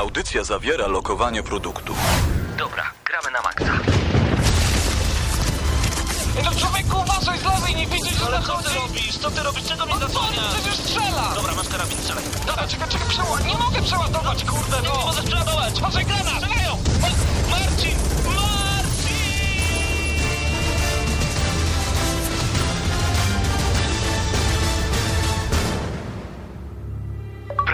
[0.00, 1.94] Audycja zawiera lokowanie produktu.
[2.58, 3.78] Dobra, gramy na maksa.
[6.44, 8.68] No człowieku, uważaj z lewej, nie widzisz, że Ale co zachodzi.
[8.68, 9.18] ty robisz?
[9.18, 9.64] Co ty robisz?
[9.68, 10.54] Czego mnie No co, zasłaniasz?
[10.54, 11.32] przecież strzela!
[11.34, 12.24] Dobra, masz karabin, strzelaj.
[12.46, 13.46] Dobra, czekaj, czekaj, przeładuj.
[13.46, 15.06] Nie mogę przeładować, kurde, Nie no!
[15.06, 15.78] możesz przeładować!
[15.78, 16.26] Uważaj, granat!
[16.34, 16.76] Strzelają!
[17.50, 17.96] Marcin!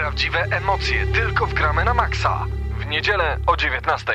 [0.07, 2.45] Prawdziwe emocje tylko w gramy na maksa.
[2.79, 4.13] W niedzielę o 19.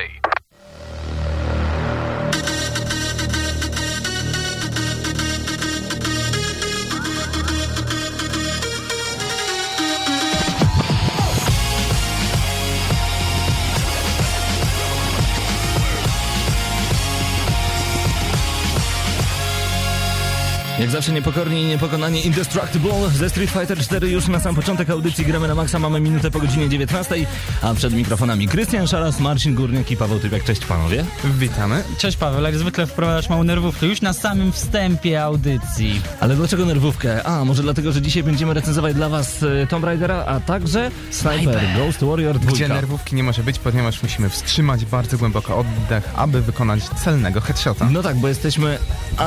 [20.93, 25.47] zawsze niepokorni i niepokonani Indestructible ze Street Fighter 4 już na sam początek audycji gramy
[25.47, 27.15] na maksa, mamy minutę po godzinie 19,
[27.61, 30.43] a przed mikrofonami Krystian Szaras, Marcin Górniak i Paweł Typiak.
[30.43, 31.05] Cześć panowie.
[31.23, 31.83] Witamy.
[31.97, 36.01] Cześć Paweł, jak zwykle wprowadzasz małą nerwówkę już na samym wstępie audycji.
[36.19, 37.23] Ale dlaczego nerwówkę?
[37.23, 41.61] A, może dlatego, że dzisiaj będziemy recenzować dla was e, Tomb Raidera, a także Sniper,
[41.77, 42.51] Ghost Warrior 2.
[42.51, 47.89] Gdzie nerwówki nie może być, ponieważ musimy wstrzymać bardzo głęboko oddech, aby wykonać celnego headshota.
[47.91, 48.77] No tak, bo jesteśmy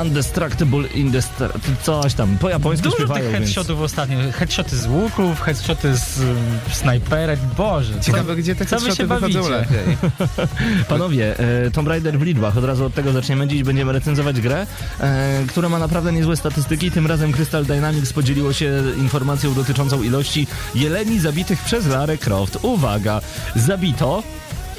[0.03, 1.56] Indestructible, Indestr...
[1.83, 3.45] coś tam, po japońsku Dużo śpiewają, tych więc...
[3.45, 4.17] headshotów ostatnio.
[4.31, 6.37] Headshoty z łuków, headshoty z um,
[6.71, 7.39] snajperek.
[7.57, 9.49] Boże, Ciekawe, gdzie te co headshoty się wychodzą bawicie?
[9.49, 9.97] lepiej.
[10.89, 13.47] Panowie, e, Tomb Raider w liczbach, od razu od tego zaczniemy.
[13.47, 14.67] Dziś będziemy recenzować grę,
[14.99, 16.91] e, która ma naprawdę niezłe statystyki.
[16.91, 22.57] Tym razem Crystal Dynamics podzieliło się informacją dotyczącą ilości jeleni zabitych przez Lara Croft.
[22.61, 23.21] Uwaga,
[23.55, 24.23] zabito...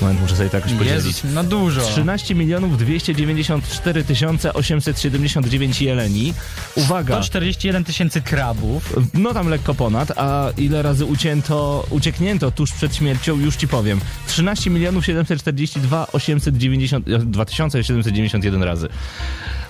[0.01, 1.07] Moment, muszę sobie to jakoś podzielić.
[1.07, 1.81] Jezus, no dużo.
[1.81, 6.35] 13 milionów 294 tysiące 879 jeleni.
[6.77, 8.97] Uwaga, 141 tysięcy krabów.
[9.15, 14.01] no tam lekko ponad, a ile razy ucięto, ucieknięto tuż przed śmiercią, już ci powiem.
[14.27, 18.89] 13 milionów 742 890, 2791 razy.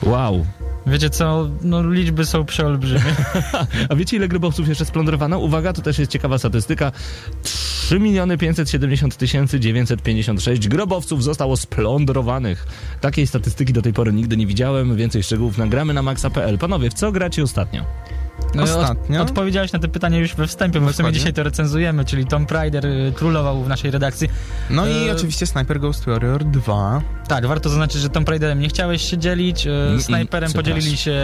[0.02, 0.46] Wow.
[0.86, 3.14] Wiecie co, no liczby są przeolbrzymie.
[3.88, 5.38] A wiecie ile grobowców jeszcze splądrowano?
[5.38, 6.92] Uwaga, to też jest ciekawa statystyka.
[7.42, 12.66] 3 miliony 570 tysięcy 956 grobowców zostało splądrowanych.
[13.00, 14.96] Takiej statystyki do tej pory nigdy nie widziałem.
[14.96, 16.58] Więcej szczegółów nagramy na maxa.pl.
[16.58, 17.84] Panowie, w co gracie ostatnio?
[18.54, 19.22] No, Ostatnio?
[19.22, 22.26] Od, odpowiedziałeś na te pytania już we wstępie, bo w sumie dzisiaj to recenzujemy, czyli
[22.26, 24.28] Tomb Raider y, królował w naszej redakcji.
[24.70, 27.02] No i E, oczywiście Sniper Ghost Warrior 2.
[27.28, 30.74] Tak, warto zaznaczyć, że Tomb Raiderem nie chciałeś się dzielić, y, snajperem przepraszam.
[30.74, 31.20] podzielili się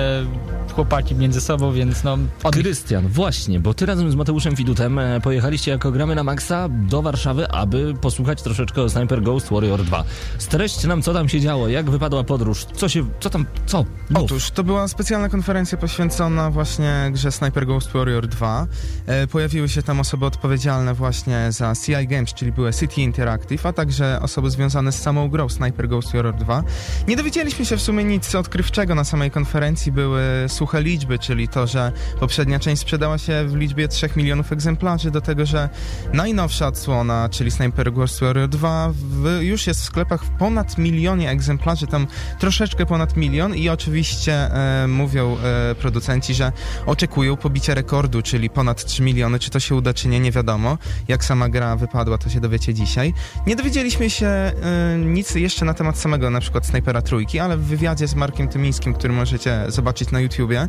[0.75, 2.19] chłopaki między sobą, więc no...
[2.43, 2.55] Od...
[2.55, 7.03] Krystian, właśnie, bo ty razem z Mateuszem Fidutem e, pojechaliście jako gramy na Maxa do
[7.03, 10.05] Warszawy, aby posłuchać troszeczkę o Sniper Ghost Warrior 2.
[10.39, 13.84] Streść nam, co tam się działo, jak wypadła podróż, co się, co tam, co?
[14.11, 14.23] Mów.
[14.25, 18.67] Otóż to była specjalna konferencja poświęcona właśnie grze Sniper Ghost Warrior 2.
[19.07, 23.73] E, pojawiły się tam osoby odpowiedzialne właśnie za CI Games, czyli były City Interactive, a
[23.73, 26.63] także osoby związane z samą grą Sniper Ghost Warrior 2.
[27.09, 31.67] Nie dowiedzieliśmy się w sumie nic odkrywczego na samej konferencji, były suche liczby, czyli to,
[31.67, 35.69] że poprzednia część sprzedała się w liczbie 3 milionów egzemplarzy, do tego, że
[36.13, 41.31] najnowsza odsłona, czyli Sniper Ghost Warrior 2 w, już jest w sklepach w ponad milionie
[41.31, 42.07] egzemplarzy, tam
[42.39, 46.53] troszeczkę ponad milion i oczywiście e, mówią e, producenci, że
[46.87, 47.03] oczekują
[47.42, 49.38] pobicia rekordu, czyli ponad 3 miliony.
[49.38, 50.78] Czy to się uda, czy nie, nie wiadomo.
[51.09, 53.15] Jak sama gra wypadła, to się dowiecie dzisiaj.
[53.47, 54.53] Nie dowiedzieliśmy się e,
[54.98, 58.94] nic jeszcze na temat samego na przykład Snipera Trójki, ale w wywiadzie z Markiem Tymińskim,
[58.94, 60.69] który możecie zobaczyć na YouTubie,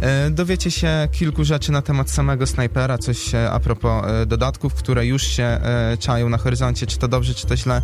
[0.00, 5.06] e, dowiecie się kilku rzeczy na temat samego Snipera, coś a propos e, dodatków, które
[5.06, 7.82] już się e, czają na horyzoncie, czy to dobrze, czy to źle.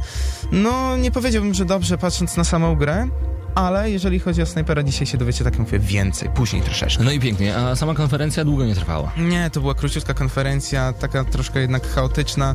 [0.52, 3.08] No, nie powiedziałbym, że dobrze, patrząc na samą grę,
[3.54, 7.04] ale jeżeli chodzi o Snipera, dzisiaj się dowiecie, tak jak mówię, więcej, później troszeczkę.
[7.04, 9.12] No i pięknie, a sama konferencja długo nie trwała.
[9.18, 12.54] Nie, to była króciutka konferencja, taka troszkę jednak chaotyczna.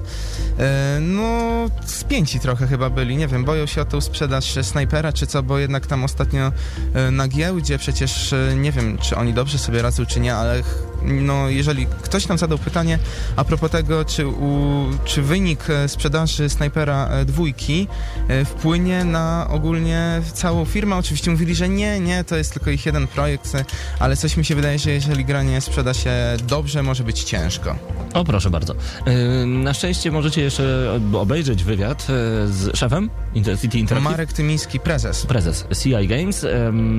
[0.59, 1.31] E, no,
[1.85, 5.57] spięci trochę chyba byli, nie wiem, boją się o tą sprzedaż snajpera, czy co, bo
[5.57, 6.51] jednak tam ostatnio
[6.93, 10.63] e, na giełdzie przecież, e, nie wiem, czy oni dobrze sobie radzą, czy nie, ale
[11.05, 12.99] no, jeżeli ktoś nam zadał pytanie
[13.35, 17.87] a propos tego, czy, u, czy wynik e, sprzedaży snajpera e, dwójki
[18.27, 22.85] e, wpłynie na ogólnie całą firmę, oczywiście mówili, że nie, nie, to jest tylko ich
[22.85, 23.53] jeden projekt,
[23.99, 26.11] ale coś mi się wydaje, że jeżeli gra nie sprzeda się
[26.47, 27.75] dobrze, może być ciężko.
[28.13, 28.75] O, proszę bardzo.
[29.45, 32.07] Na szczęście możecie jeszcze obejrzeć wywiad
[32.45, 34.11] z szefem Intercity Interactive.
[34.11, 35.25] Marek Tymiński, prezes.
[35.25, 36.45] Prezes CI Games.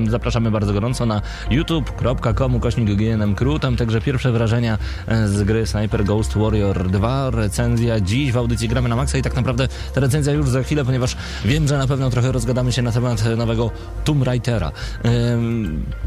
[0.09, 3.61] Zapraszamy bardzo gorąco na youtube.com kośnik GNM Crew.
[3.61, 7.31] Tam także także pierwsze wrażenia e, z gry Sniper Ghost Warrior 2.
[7.31, 10.84] Recenzja dziś w audycji gramy na maksa i tak naprawdę ta recenzja już za chwilę,
[10.84, 13.70] ponieważ wiem, że na pewno trochę rozgadamy się na temat nowego
[14.04, 14.72] Tomb Raidera.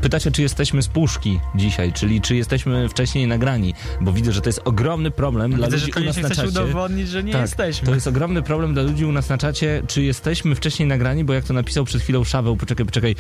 [0.02, 4.50] Pytacie, czy jesteśmy z puszki dzisiaj, czyli czy jesteśmy wcześniej nagrani, bo widzę, że to
[4.50, 6.48] jest ogromny problem dla Widzę, ludzi że u nas na czacie.
[6.48, 7.88] udowodnić, że nie tak, jesteśmy.
[7.88, 11.34] To jest ogromny problem dla ludzi u nas na czacie, czy jesteśmy wcześniej nagrani, bo
[11.34, 13.16] jak to napisał przed chwilą Szaweł, poczekaj, poczekaj.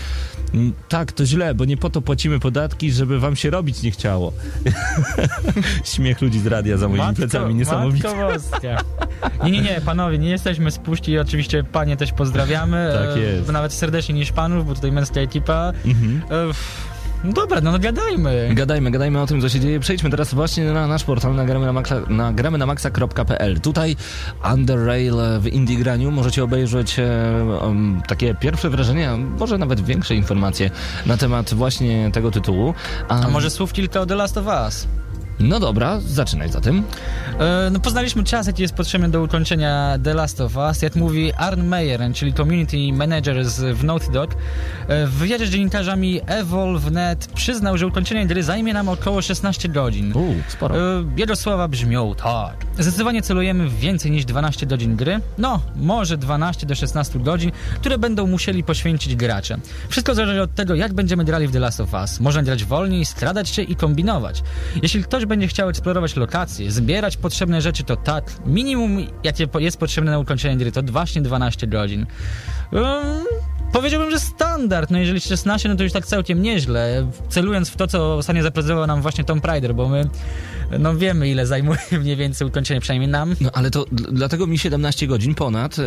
[0.54, 3.92] Mm, Tak, to źle, bo nie po to płacimy podatki, żeby wam się robić nie
[3.92, 4.34] chciało.
[5.84, 8.08] Śmiech ludzi z radia za moimi plecami, niesamowite.
[8.16, 8.32] Matko.
[9.44, 12.92] Nie, nie, nie, panowie, nie jesteśmy spuści oczywiście panie też pozdrawiamy.
[12.94, 13.52] Tak E, jest.
[13.52, 15.74] Nawet serdecznie niż panów, bo tutaj męska ekipa.
[15.86, 16.22] Mhm.
[16.32, 16.54] E,
[17.24, 18.50] No dobra, no, no gadajmy.
[18.54, 19.80] Gadajmy, gadajmy o tym, co się dzieje.
[19.80, 23.60] Przejdźmy teraz właśnie na nasz portal nagramy na, nagramy na maxa.pl.
[23.60, 23.96] Tutaj
[24.54, 26.98] Under Rail w Indie Graniu możecie obejrzeć
[27.62, 30.70] um, takie pierwsze wrażenia, może nawet większe informacje
[31.06, 32.74] na temat właśnie tego tytułu.
[33.10, 34.99] A może słów kilka o The Last of Us?
[35.40, 36.84] No dobra, zaczynaj za tym.
[37.40, 40.82] E, No poznaliśmy czas, jaki jest potrzebny do ukończenia The Last of Us.
[40.82, 44.32] Jak mówi Arn Meyer, czyli Community Manager z, w Naughty Dog,
[44.88, 50.14] e, w wywiadzie z dziennikarzami Evolve.net przyznał, że ukończenie gry zajmie nam około 16 godzin.
[50.14, 50.76] Uuu, sporo.
[50.78, 50.80] E,
[51.18, 52.56] Jego słowa brzmią tak.
[52.80, 55.20] Zdecydowanie celujemy w więcej niż 12 godzin gry.
[55.38, 59.58] No, może 12 do 16 godzin, które będą musieli poświęcić gracze.
[59.90, 62.20] Wszystko zależy od tego, jak będziemy grali w The Last of Us.
[62.20, 64.44] Można grać wolniej, skradać się i kombinować.
[64.84, 68.32] Jeśli ktoś będzie chciał eksplorować lokacje, zbierać potrzebne rzeczy, to tak.
[68.46, 72.06] Minimum, jakie jest potrzebne na ukończenie gry, to właśnie 12 godzin.
[72.72, 73.26] Um,
[73.74, 74.92] Powiedziałbym, że standard.
[74.92, 77.08] No jeżeli 16, no to już tak całkiem nieźle.
[77.30, 80.10] Celując w to, co ostatnio zaprezentował nam właśnie Tom Prider, bo my
[80.80, 83.36] no wiemy, ile zajmuje mniej więcej ukończenie, przynajmniej nam.
[83.42, 85.76] No ale to dl- dlatego mi 17 godzin ponad.
[85.80, 85.84] e,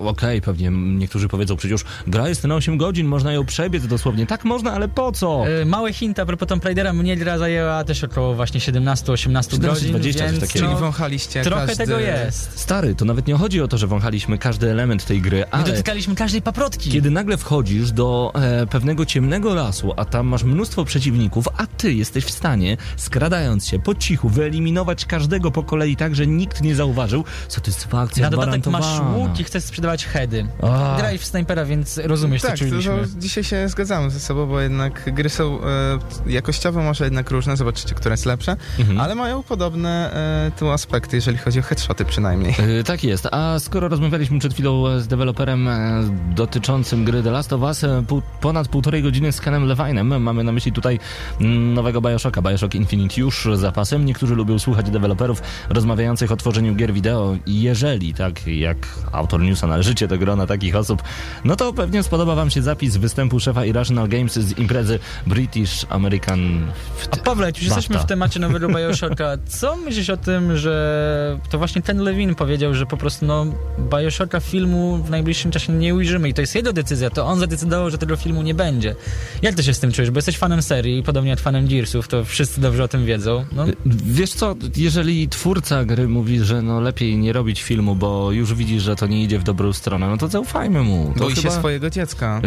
[0.00, 4.26] Okej, pewnie niektórzy powiedzą przecież gra jest na 8 godzin, można ją przebiec dosłownie.
[4.26, 5.44] Tak można, ale po co?
[5.62, 9.90] E, Mały hint a propos Tom Raidera, mnie gra zajęła też około właśnie 17-18 godzin,
[9.90, 10.66] 20 coś więc takiego.
[10.66, 11.84] Czyli wąchaliście trochę każdy...
[11.86, 12.58] tego jest.
[12.58, 15.64] Stary, to nawet nie chodzi o to, że wąchaliśmy każdy element tej gry, Nie ale
[15.64, 16.90] dotykaliśmy każdej paprotki.
[16.90, 21.92] kiedy nagle wchodzisz do e, pewnego ciemnego lasu, a tam masz mnóstwo przeciwników, a ty
[21.94, 26.74] jesteś w stanie, skradając się po cichu, wyeliminować każdego po kolei tak, że nikt nie
[26.74, 30.46] zauważył, satysfakcja Na dodatek masz łuk i chcesz sprzedawać heady.
[30.62, 30.94] A.
[30.98, 32.92] Graj w snajpera, więc rozumiesz, Tak, co to, czuliśmy.
[32.92, 37.56] to dzisiaj się zgadzamy ze sobą, bo jednak gry są e, jakościowo może jednak różne,
[37.56, 39.00] zobaczycie, które jest lepsze, Mhm.
[39.00, 40.12] ale mają podobne
[40.46, 42.54] e, tu aspekty, jeżeli chodzi o headshoty przynajmniej.
[42.80, 43.28] E, Tak jest.
[43.32, 46.02] A skoro rozmawialiśmy przed chwilą z deweloperem e,
[46.34, 50.44] dotyczącym gry The Last of Us, e, pół, ponad półtorej godziny z Kenem Levinem, mamy
[50.44, 50.98] na myśli tutaj
[51.40, 54.04] mm, nowego Bioshocka, Bioshock Infinite już za pasem.
[54.04, 58.76] Niektórzy lubią słuchać deweloperów rozmawiających o tworzeniu gier wideo i jeżeli, tak jak
[59.12, 61.02] autor newsa należycie do grona takich osób,
[61.44, 66.66] no to pewnie spodoba wam się zapis występu szefa Irrational Games z imprezy British American...
[67.10, 71.82] A Pawle, już jesteśmy w temacie nowego Bioshocka, co myślisz o tym, że to właśnie
[71.82, 73.46] ten Levin powiedział, że po prostu no
[73.78, 77.90] Bioshocka filmu w najbliższym czasie nie ujrzymy i to jest jego decyzja, to on zadecydował,
[77.90, 78.94] że tego filmu nie będzie.
[79.42, 80.10] Jak ty się z tym czujesz?
[80.10, 83.44] Bo jesteś fanem serii, podobnie jak fanem Gearsów, to wszyscy dobrze o tym wiedzą.
[83.52, 88.54] No, Wiesz co, jeżeli twórca gry mówi, że no lepiej nie robić filmu, bo już
[88.54, 91.12] widzi, że to nie idzie w dobrą stronę, no to zaufajmy mu.
[91.14, 92.40] To Boi się chyba- swojego dziecka.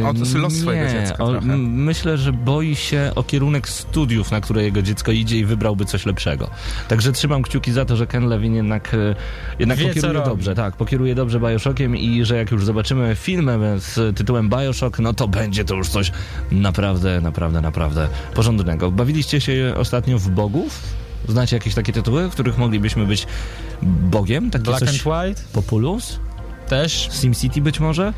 [0.00, 3.68] Yy, O, to jest los swojego nie, dziecka o, Myślę, że boi się o kierunek
[3.68, 6.50] studiów, na które jego dziecko idzie i wybrałby coś lepszego.
[6.88, 9.14] Także trzymam kciuki za to, że Ken Levin jednak, e,
[9.58, 10.54] jednak Wie, pokieruje dobrze.
[10.54, 15.28] Tak, pokieruje dobrze Bioshockiem i że jak już zobaczymy film z tytułem Bioshock, no to
[15.28, 16.12] będzie to już coś
[16.52, 18.90] naprawdę, naprawdę, naprawdę porządnego.
[18.90, 20.71] Bawiliście się ostatnio w bogów?
[21.28, 23.26] Znacie jakieś takie tytuły, w których moglibyśmy być
[23.82, 24.50] bogiem?
[24.50, 26.18] Takie Black and White populus?
[26.72, 27.08] też.
[27.12, 28.12] SimCity być może?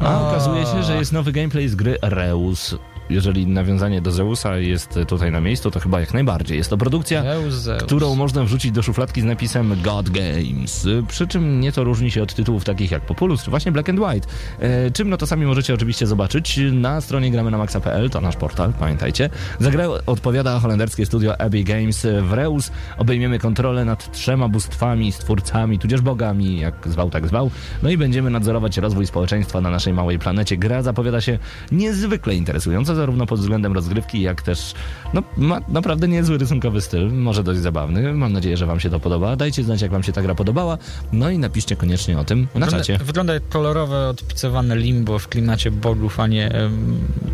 [0.00, 0.30] A O.
[0.30, 2.74] okazuje się, że jest nowy gameplay z gry Reus.
[3.12, 6.58] Jeżeli nawiązanie do Zeusa jest tutaj na miejscu, to chyba jak najbardziej.
[6.58, 7.82] Jest to produkcja, Zeus, Zeus.
[7.82, 10.86] którą można wrzucić do szufladki z napisem God Games.
[11.08, 14.28] Przy czym nieco różni się od tytułów takich jak Populus czy właśnie Black and White.
[14.60, 18.36] E, czym no to sami możecie oczywiście zobaczyć na stronie gramy na maxa.pl, to nasz
[18.36, 19.30] portal, pamiętajcie.
[19.60, 22.06] Za grę odpowiada holenderskie studio Abbey Games.
[22.22, 27.50] W Reus obejmiemy kontrolę nad trzema bóstwami, stwórcami, tudzież bogami, jak zwał, tak zwał.
[27.82, 30.56] No i będziemy nadzorować rozwój społeczeństwa na naszej małej planecie.
[30.56, 31.38] Gra zapowiada się
[31.72, 34.74] niezwykle interesująca, zarówno pod względem rozgrywki, jak też
[35.14, 38.12] no, ma naprawdę niezły rysunkowy styl, może dość zabawny.
[38.12, 39.36] Mam nadzieję, że wam się to podoba.
[39.36, 40.78] Dajcie znać, jak wam się ta gra podobała,
[41.12, 42.98] no i napiszcie koniecznie o tym na czacie.
[42.98, 46.50] Wygląda, jak kolorowe, odpicowane limbo w klimacie bogów, a nie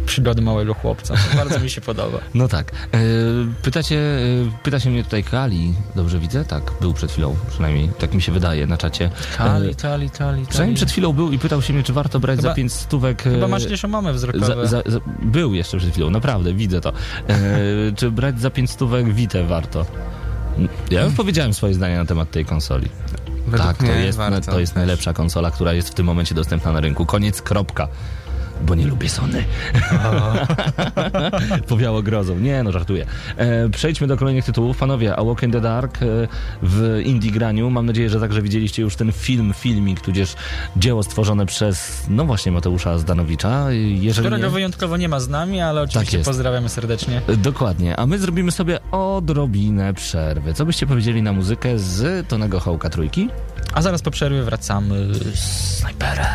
[0.06, 1.14] przygody małego chłopca.
[1.37, 2.18] Bardzo mi się podoba.
[2.35, 2.73] No tak.
[2.73, 2.99] E,
[3.62, 6.44] pytacie, e, pyta się mnie tutaj Kali, dobrze widzę?
[6.44, 9.11] Tak, był przed chwilą, przynajmniej tak mi się wydaje na czacie.
[9.38, 10.47] Tali, E, tali, tali.
[10.47, 13.23] Przynajmniej przed chwilą był i pytał się mnie, czy warto brać Chyba- za pięć stówek.
[13.23, 14.47] Chyba masz jakieś omamy wzrokowe.
[14.47, 16.92] za, za, za, Był jeszcze przed chwilą, naprawdę, widzę to.
[17.88, 19.87] E, czy brać za 5 stówek Vita warto?
[20.90, 22.88] Ja już powiedziałem swoje zdanie na temat tej konsoli.
[23.46, 24.52] Według tak, to jest, warto.
[24.52, 27.06] to jest najlepsza konsola, która jest w tym momencie dostępna na rynku.
[27.06, 27.88] Koniec, kropka.
[28.62, 29.45] Bo nie lubię Sony.
[31.69, 32.38] Powiało grozą.
[32.38, 33.07] Nie, no żartuję.
[33.37, 34.77] E, przejdźmy do kolejnych tytułów.
[34.79, 36.07] Panowie, A Walk in the Dark e,
[36.62, 37.71] w indie graniu.
[37.71, 40.35] Mam nadzieję, że także widzieliście już ten film, filmik, tudzież
[40.77, 43.73] dzieło stworzone przez, no właśnie, Mateusza Zdanowicza.
[43.73, 46.29] Jeżeli Którego nie, wyjątkowo nie ma z nami, ale oczywiście jest.
[46.29, 47.21] pozdrawiamy serdecznie.
[47.29, 50.55] E, Dokładnie, a my zrobimy sobie odrobinę przerwy.
[50.55, 53.29] Co byście powiedzieli na muzykę z Tonego Hołka Trójki?
[53.75, 56.27] A zaraz po przerwie wracamy z snajperem.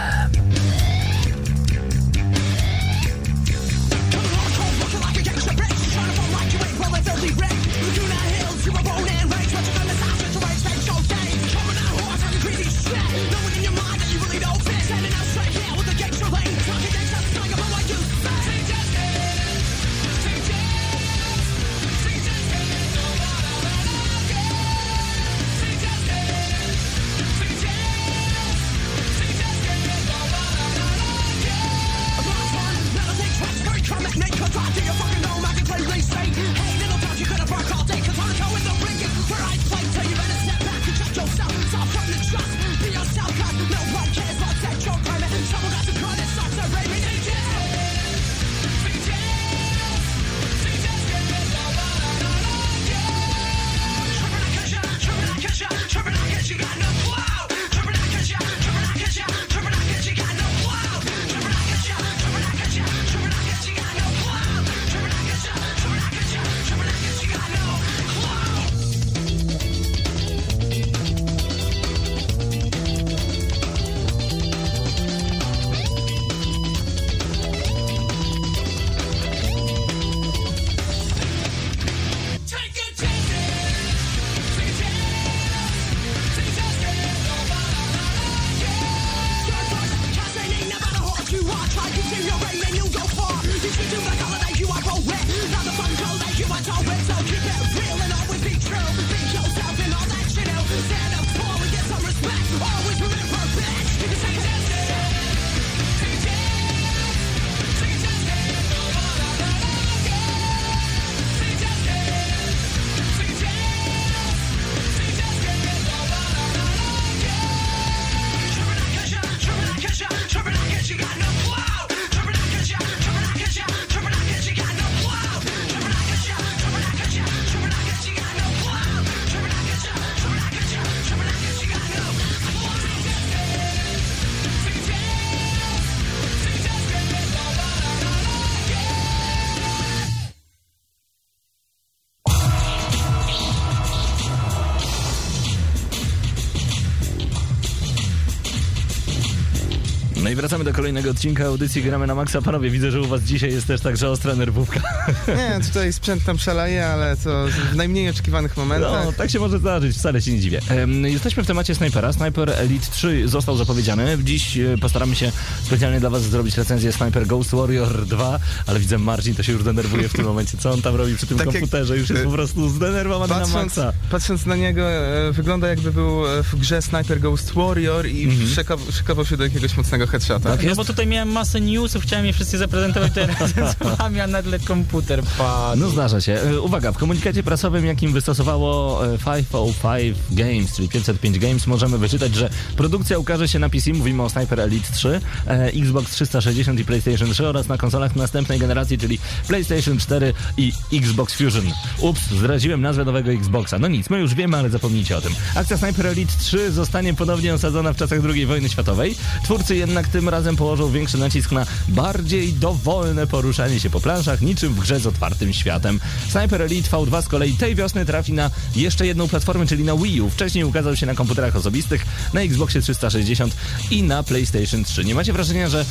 [150.83, 152.41] Kolejnego odcinka audycji Gramy na Maxa.
[152.41, 154.79] Panowie, widzę, że u was dzisiaj jest też także ostra nerwówka.
[155.27, 159.05] Nie, tutaj sprzęt tam szaleje, ale to w najmniej oczekiwanych momentach.
[159.05, 160.59] No, tak się może zdarzyć, wcale się nie dziwię.
[161.03, 162.13] Jesteśmy w temacie snajpera.
[162.13, 164.17] Sniper Elite 3 został zapowiedziany.
[164.23, 165.31] Dziś e, postaramy się
[165.63, 169.63] specjalnie dla was zrobić recenzję Sniper Ghost Warrior 2, ale widzę Marcin to się już
[169.63, 170.57] denerwuje w tym momencie.
[170.57, 171.97] Co on tam robi przy tym Tak komputerze?
[171.97, 173.93] Już jest po prostu zdenerwowany na Patrząc, maksa.
[174.11, 178.47] patrząc na niego, e, wygląda jakby był e, w grze Sniper Ghost Warrior i Mhm.
[178.49, 180.49] szykow- szykował się do jakiegoś mocnego headshota.
[180.49, 180.87] Tak jest?
[180.87, 185.23] bo tutaj miałem masę newsów, chciałem je wszyscy zaprezentować teraz z wami, a nagle komputer
[185.37, 185.81] padł.
[185.81, 186.33] No zdarza się.
[186.33, 192.35] E, Uwaga, w komunikacie prasowym, jakim wystosowało e, 505 Games, czyli 505 Games, możemy wyczytać,
[192.35, 196.85] że produkcja ukaże się na PC, mówimy o Sniper Elite 3, e, Xbox 360 i
[196.85, 201.65] PlayStation 3 oraz na konsolach następnej generacji, czyli PlayStation 4 i Xbox Fusion.
[201.99, 203.79] Ups, zdradziłem nazwę nowego Xboxa.
[203.79, 205.33] No nic, my już wiemy, ale zapomnijcie o tym.
[205.55, 209.15] Akcja Sniper Elite 3 zostanie ponownie osadzona w czasach II wojny światowej.
[209.43, 214.73] Twórcy jednak tym razem położą większy nacisk na bardziej dowolne poruszanie się po planszach, niczym
[214.73, 215.99] w grze z otwartym światem.
[216.29, 220.21] Sniper Elite V2 z kolei tej wiosny trafi na jeszcze jedną platformę, czyli na Wii
[220.21, 220.29] U.
[220.29, 223.55] Wcześniej ukazał się na komputerach osobistych, na Xboxie 360
[223.91, 225.05] i na PlayStation 3.
[225.05, 225.85] Nie macie wrażenia, że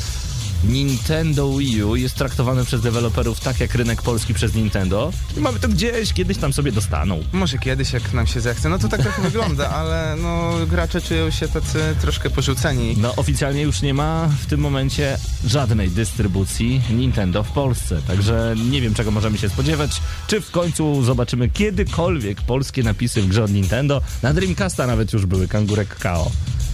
[0.64, 5.12] Nintendo Wii U jest traktowany przez deweloperów tak jak rynek polski przez Nintendo?
[5.36, 7.22] I mamy to gdzieś, kiedyś tam sobie dostaną.
[7.32, 8.68] Może kiedyś, jak nam się zechce.
[8.68, 12.94] No to tak trochę wygląda, ale no gracze czują się tacy troszkę porzuceni.
[12.98, 18.80] No oficjalnie już nie ma w tym momencie żadnej dystrybucji Nintendo w Polsce, także nie
[18.80, 23.50] wiem czego możemy się spodziewać, czy w końcu zobaczymy kiedykolwiek polskie napisy w grze od
[23.50, 24.00] Nintendo.
[24.22, 26.30] Na Dreamcasta nawet już były Kangurek KO.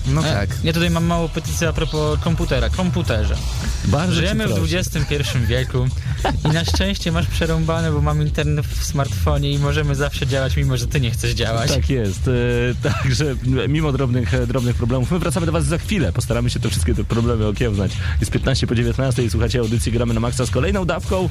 [0.06, 0.50] No e, tak.
[0.64, 3.36] Ja tutaj mam mało petycję a propos komputera, komputerze.
[3.84, 5.14] Bardzo Żyjemy w XXI
[5.46, 5.86] wieku
[6.44, 10.76] i na szczęście masz przerąbane, bo mam internet w smartfonie i możemy zawsze działać, mimo
[10.76, 11.70] że ty nie chcesz działać.
[11.70, 12.28] Tak jest.
[12.28, 12.30] E,
[12.82, 13.36] także
[13.68, 16.12] mimo drobnych, drobnych problemów, my wracamy do was za chwilę.
[16.12, 17.92] Postaramy się te wszystkie te problemy okiełznać.
[18.20, 21.28] Jest 15 po 19 i słuchacie audycji Gramy na Maxa z kolejną dawką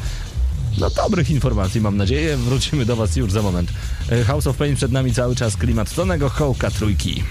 [0.77, 2.37] no dobrych informacji mam nadzieję.
[2.37, 3.69] Wrócimy do Was już za moment.
[4.09, 7.23] E, House of Pain przed nami cały czas klimat tonego hołka trójki.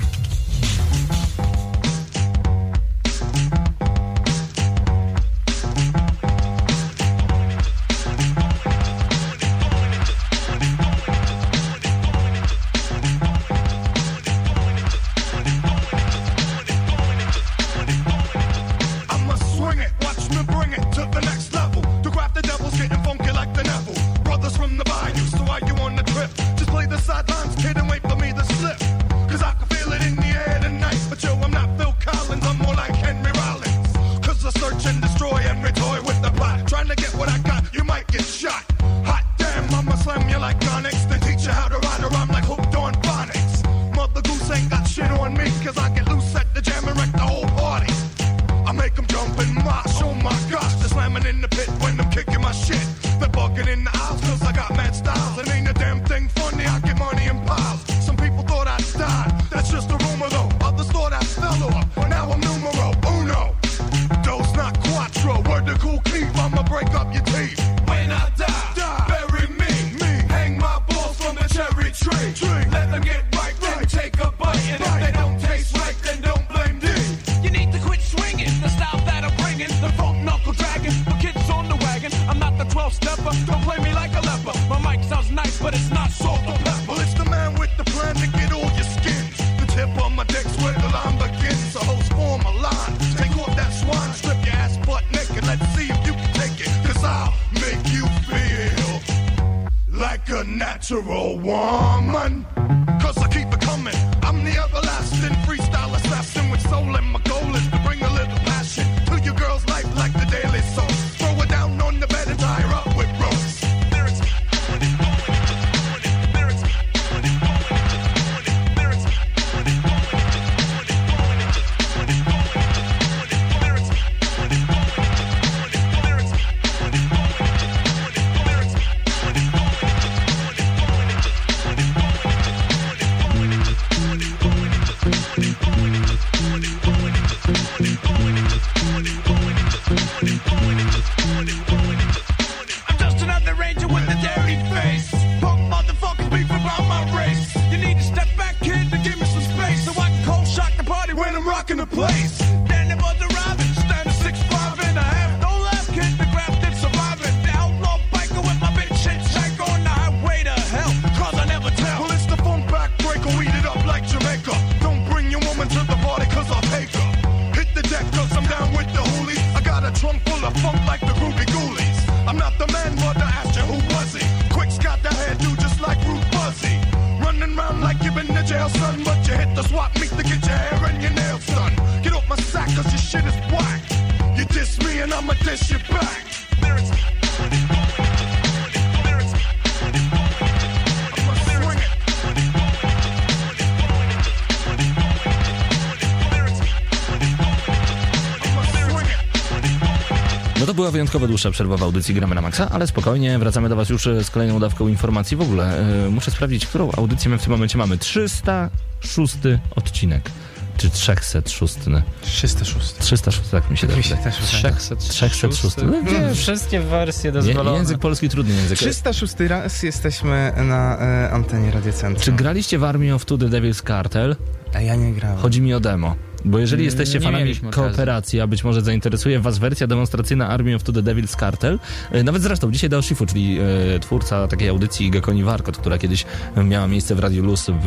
[200.97, 204.25] wyjątkowo dłuższa przerwa w audycji Gramy na Maxa, ale spokojnie, wracamy do Was już e,
[204.25, 205.37] z kolejną dawką informacji.
[205.37, 207.99] W ogóle yy, muszę sprawdzić, którą audycję my w tym momencie mamy.
[207.99, 209.37] 306
[209.77, 210.31] odcinek.
[210.77, 211.77] Czy 306?
[212.25, 212.95] 306.
[212.99, 215.09] 306, tak mi się tak mi się 306.
[215.09, 215.77] 306.
[215.77, 216.35] No, gdzie?
[216.35, 217.79] Wszystkie wersje dozwolone.
[217.79, 218.79] Język polski trudny język.
[218.79, 222.25] 306 raz jesteśmy na e, antenie Radiocentrum.
[222.25, 224.37] Czy graliście w Army of Two The Devil's Cartel?
[224.75, 225.39] A ja nie grałem.
[225.39, 226.17] Chodzi mi o demo.
[226.47, 230.93] Bo jeżeli jesteście fanami kooperacji, a być może zainteresuje was wersja demonstracyjna Army of the
[230.93, 231.79] Devil's Cartel,
[232.11, 233.59] e, nawet zresztą dzisiaj Dao Shifu, czyli
[233.95, 236.25] e, twórca takiej audycji Gekoni Warkot, która kiedyś
[236.65, 237.87] miała miejsce w Radiu Luz w,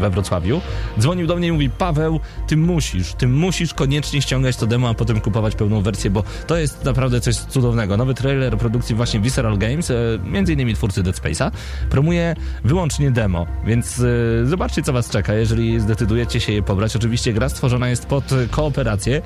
[0.00, 0.60] we Wrocławiu,
[0.98, 4.94] dzwonił do mnie i mówi Paweł, ty musisz, ty musisz koniecznie ściągać to demo, a
[4.94, 7.96] potem kupować pełną wersję, bo to jest naprawdę coś cudownego.
[7.96, 11.50] Nowy trailer produkcji właśnie Visceral Games, e, między innymi twórcy Dead Space'a,
[11.90, 14.02] promuje wyłącznie demo, więc
[14.44, 16.96] zobaczcie co was czeka, jeżeli zdecydujecie się je pobrać.
[16.96, 19.22] Oczywiście gra stworzona jest jest pod kooperację.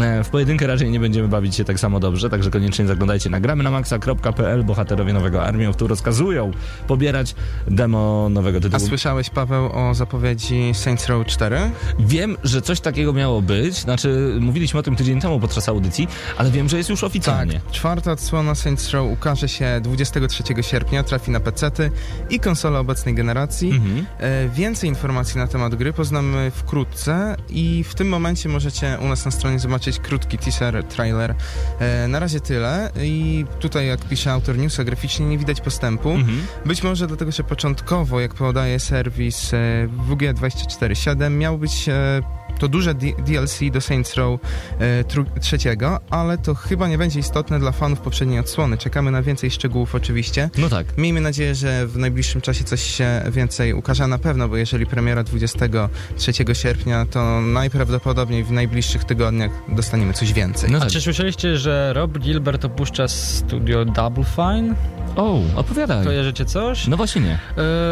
[0.00, 3.40] E, W pojedynkę raczej nie będziemy bawić się tak samo dobrze, także koniecznie zaglądajcie na
[3.40, 4.64] gramy na maxa.pl.
[4.64, 6.50] Bohaterowie nowego of Two rozkazują
[6.86, 7.34] pobierać
[7.68, 8.88] demo nowego A tytułu.
[8.88, 11.58] słyszałeś, Paweł, o zapowiedzi Saints Row 4?
[11.98, 16.08] Wiem, że coś takiego miało być, znaczy mówiliśmy o tym tydzień temu podczas audycji,
[16.38, 17.52] ale wiem, że jest już oficjalnie.
[17.60, 21.90] Tak, czwarta odsłona Saints Row ukaże się 23 sierpnia, trafi na PC-ty
[22.30, 23.70] i konsole obecnej generacji.
[23.70, 24.06] Mhm.
[24.18, 29.24] E, Więcej informacji na temat gry poznamy wkrótce i w tym momencie możecie u nas
[29.24, 31.34] na stronie zobaczyć krótki teaser, trailer.
[31.80, 36.10] E, Na razie tyle i tutaj jak pisze autor newsa, graficznie nie widać postępu.
[36.10, 36.46] Mhm.
[36.66, 42.20] Być może dlatego, że początkowo, jak podaje serwis e, WG247, miał być e,
[42.62, 44.40] to duże DLC do Saints Row
[44.80, 45.04] e,
[45.40, 48.78] trzeciego, ale to chyba nie będzie istotne dla fanów poprzedniej odsłony.
[48.78, 50.50] Czekamy na więcej szczegółów oczywiście.
[50.58, 50.98] No tak.
[50.98, 54.86] Miejmy nadzieję, że w najbliższym czasie coś się więcej ukaże, a na pewno, bo jeżeli
[54.86, 60.70] premiera 23 sierpnia, to najprawdopodobniej w najbliższych tygodniach dostaniemy coś więcej.
[60.70, 60.90] No A tak.
[60.90, 64.74] czy słyszeliście, że Rob Gilbert opuszcza studio Double Fine?
[65.16, 66.04] O, opowiadaj.
[66.04, 66.86] Kojarzycie coś?
[66.86, 67.38] No właśnie nie.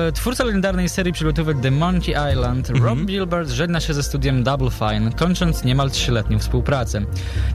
[0.09, 2.70] E, twórca legendarnej serii przygotówek The Monkey Island.
[2.70, 7.03] Rob Gilbert żegna się ze studiem Double Fine, kończąc niemal trzyletnią współpracę.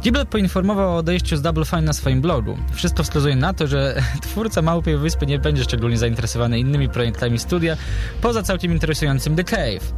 [0.02, 2.58] Gilbert poinformował o odejściu z Double Fine na swoim blogu.
[2.74, 7.78] Wszystko wskazuje na to, że twórca Małpiej Wyspy nie będzie szczególnie zainteresowany innymi projektami studia,
[8.22, 9.94] poza całkiem interesującym The Cave.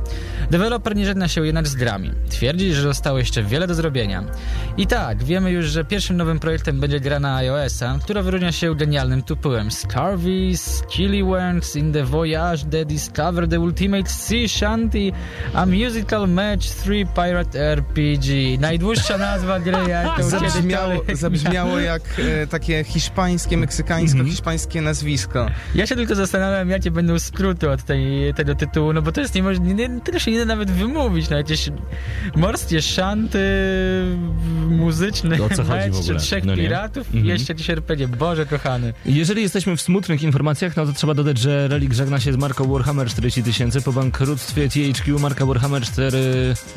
[0.51, 2.11] Deweloper nie żegna się jednak z grami.
[2.29, 4.23] Twierdzi, że zostało jeszcze wiele do zrobienia.
[4.77, 8.75] I tak, wiemy już, że pierwszym nowym projektem będzie gra na iOS-a, która wyróżnia się
[8.75, 15.11] genialnym tytułem Scarvis, Killywanks in the Voyage that Discover the Ultimate Sea Shanty,
[15.53, 18.57] a Musical Match 3 Pirate RPG.
[18.59, 25.49] Najdłuższa nazwa gry, jaką Zabrzmiało, kiedykolwiek zabrzmiało jak e, takie hiszpańskie, meksykańsko-hiszpańskie nazwisko.
[25.75, 29.35] Ja się tylko zastanawiam, jakie będą skróty od tej, tego tytułu, no bo to jest
[29.35, 31.69] niemożliwe, nie, tego się nie da nawet wymówić, no jakieś
[32.35, 33.39] morskie szanty,
[34.69, 36.19] muzyczny O co chodzi w ogóle?
[36.19, 37.25] trzech No piratów i Mhm.
[37.25, 38.93] jeszcze jakieś RPG, Boże kochany.
[39.05, 42.71] Jeżeli jesteśmy w smutnych informacjach, no to trzeba dodać, że Relic żegna się z marką
[42.73, 43.81] Warhammer 40 tysięcy.
[43.81, 45.83] Po bankructwie THQ marka Warhammer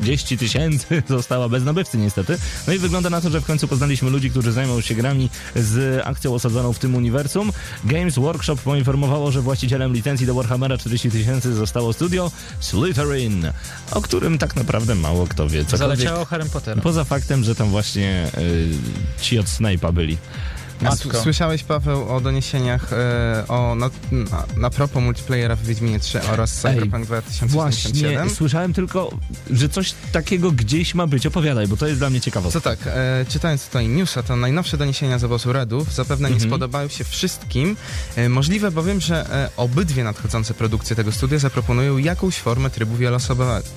[0.01, 2.37] 40 tysięcy została bez nabywcy niestety.
[2.67, 6.01] No i wygląda na to, że w końcu poznaliśmy ludzi, którzy zajmą się grami z
[6.05, 7.51] akcją osadzoną w tym uniwersum.
[7.83, 13.47] Games Workshop poinformowało, że właścicielem licencji do Warhammera 40 tysięcy zostało studio Slytherin,
[13.91, 15.63] o którym tak naprawdę mało kto wie.
[15.63, 16.81] Zaleciało Harry Pottera.
[16.81, 18.69] Poza faktem, że tam właśnie y,
[19.21, 20.17] ci od Snape'a byli.
[20.81, 21.21] Matko.
[21.23, 26.65] Słyszałeś, Paweł, o doniesieniach e, o, na, na, na propos multiplayera w Wiedźminie 3 oraz
[26.65, 28.29] Ej, Cyberpunk Właśnie, 2077?
[28.29, 29.09] słyszałem tylko,
[29.49, 31.25] że coś takiego gdzieś ma być.
[31.25, 32.59] Opowiadaj, bo to jest dla mnie ciekawostka.
[32.59, 36.49] Co tak, e, czytając tutaj newsa, to najnowsze doniesienia z obozu Redów zapewne nie Mhm.
[36.51, 37.75] spodobają się wszystkim.
[38.15, 43.67] E, możliwe bowiem, że e, obydwie nadchodzące produkcje tego studia zaproponują jakąś formę trybu wieloosobowego.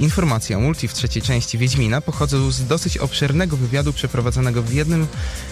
[0.00, 5.06] Informacje o multi w trzeciej części Wiedźmina pochodzą z dosyć obszernego wywiadu przeprowadzonego w jednym,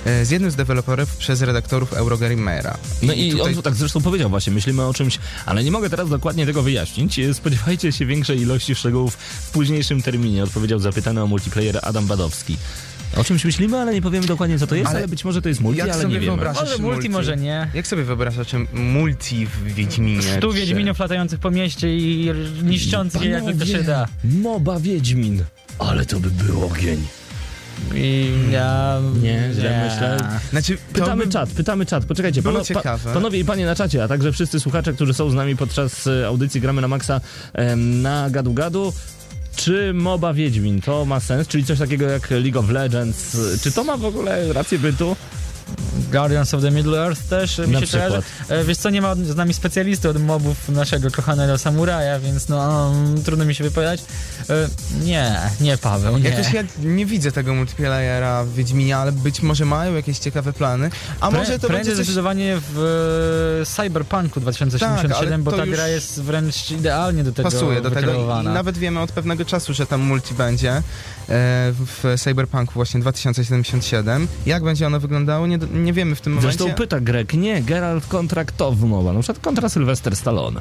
[0.05, 2.79] e, z jednym z deweloperów przez redaktorów Eurogamera.
[3.03, 6.09] No i tutaj- on tak zresztą powiedział właśnie, myślimy o czymś, ale nie mogę teraz
[6.09, 7.21] dokładnie tego wyjaśnić.
[7.33, 12.57] Spodziewajcie się większej ilości szczegółów w późniejszym terminie, odpowiedział zapytany o multiplayer Adam Badowski.
[13.17, 15.49] O czymś myślimy, ale nie powiemy dokładnie co to jest, ale, Ale być może to
[15.49, 16.37] jest multi, jak ale sobie nie wiemy.
[16.37, 17.71] wyobrażasz- Może multi, może nie.
[17.75, 20.23] Jak sobie wyobrażacie multi w Wiedźminie?
[20.39, 22.31] Stu Wiedźminiów latających po mieście i
[22.63, 24.07] niszczących je jak tylko się da.
[24.25, 25.45] Moba Wiedźmin.
[25.79, 27.07] Ale to by był ogień.
[27.95, 28.99] I ja...
[29.23, 30.17] Nie, źle myślę.
[30.51, 32.05] Znaczy, to Pytamy by- czat, pytamy czat.
[32.05, 33.15] Poczekajcie, pano, ciekawe.
[33.15, 36.27] panowie i panie na czacie, a także wszyscy słuchacze, którzy są z nami podczas e,
[36.27, 37.21] audycji Gramy na Maxa
[37.77, 38.93] na Gadu Gadu.
[39.57, 41.49] Czy MOBA Wiedźmin to ma sens?
[41.49, 43.37] Czyli coś takiego jak League of Legends?
[43.63, 45.17] Czy to ma w ogóle rację bytu?
[46.13, 48.23] Guardians of the Middle Earth też e, mi Na się kojarzy.
[48.23, 48.61] przykład.
[48.61, 52.93] E, Wiesz co, nie ma z nami specjalisty od mobów naszego kochanego samuraja, więc no
[53.25, 54.01] trudno mi się wypowiadać.
[54.51, 54.69] E,
[55.05, 56.29] Nie, nie Paweł, nie.
[56.31, 60.91] Jakoś ja nie widzę tego multiplayera w Wiedźminie, ale być może mają jakieś ciekawe plany.
[61.21, 61.95] A Prę- może to będzie coś...
[61.95, 67.91] zdecydowanie w Cyberpunku 2077, Tak, bo ta gra jest wręcz idealnie do tego pasuje do
[67.91, 70.83] tego i nawet wiemy od pewnego czasu, że tam multi będzie
[71.73, 74.29] w Cyberpunku właśnie 2077.
[74.47, 76.59] Jak będzie ono wyglądało, nie, nie wiemy w tym momencie.
[76.59, 79.13] Zresztą pyta Grek, nie, Geralt kontra kto w MOBA?
[79.13, 80.61] Na przykład kontra Sylwester Stallone.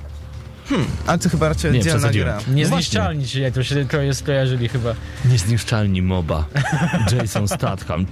[1.08, 2.28] Ale to chyba raczej Nie, przesadziłem.
[2.28, 2.54] gra.
[2.56, 4.96] Niezniszczalni ci jak to się tylko je skojarzyli chyba.
[5.26, 6.46] Niezniszczalni MOBA.
[7.12, 8.06] Jason Statham.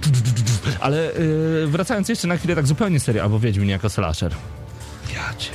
[0.80, 4.32] Ale yy, wracając jeszcze na chwilę tak zupełnie serio, albo Wiedźmin jako slasher.
[5.14, 5.50] Ja cię.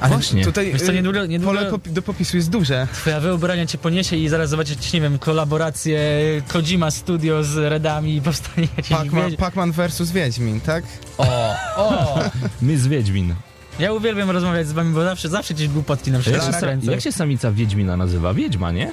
[0.00, 0.44] Ale Właśnie.
[0.44, 2.88] Tutaj Wiesz co, y, niedługo, niedługo pole popi- do popisu jest duże.
[2.92, 6.00] twoja wyobraźnia cię poniesie i zaraz zobaczysz, nie wiem, kolaborację
[6.48, 10.84] Kojima Studio z Redami i powstanie jakiś Pac-Man, wiedź- Pac-Man versus Wiedźmin, tak?
[11.18, 12.18] O, o!
[12.62, 13.34] Miss Wiedźmin.
[13.78, 16.58] Ja uwielbiam rozmawiać z wami, bo zawsze, zawsze gdzieś głupotki nam się Jak się, sa,
[16.60, 16.90] kręcą.
[16.90, 18.34] jak się samica Wiedźmina nazywa?
[18.34, 18.92] Wiedźma, nie?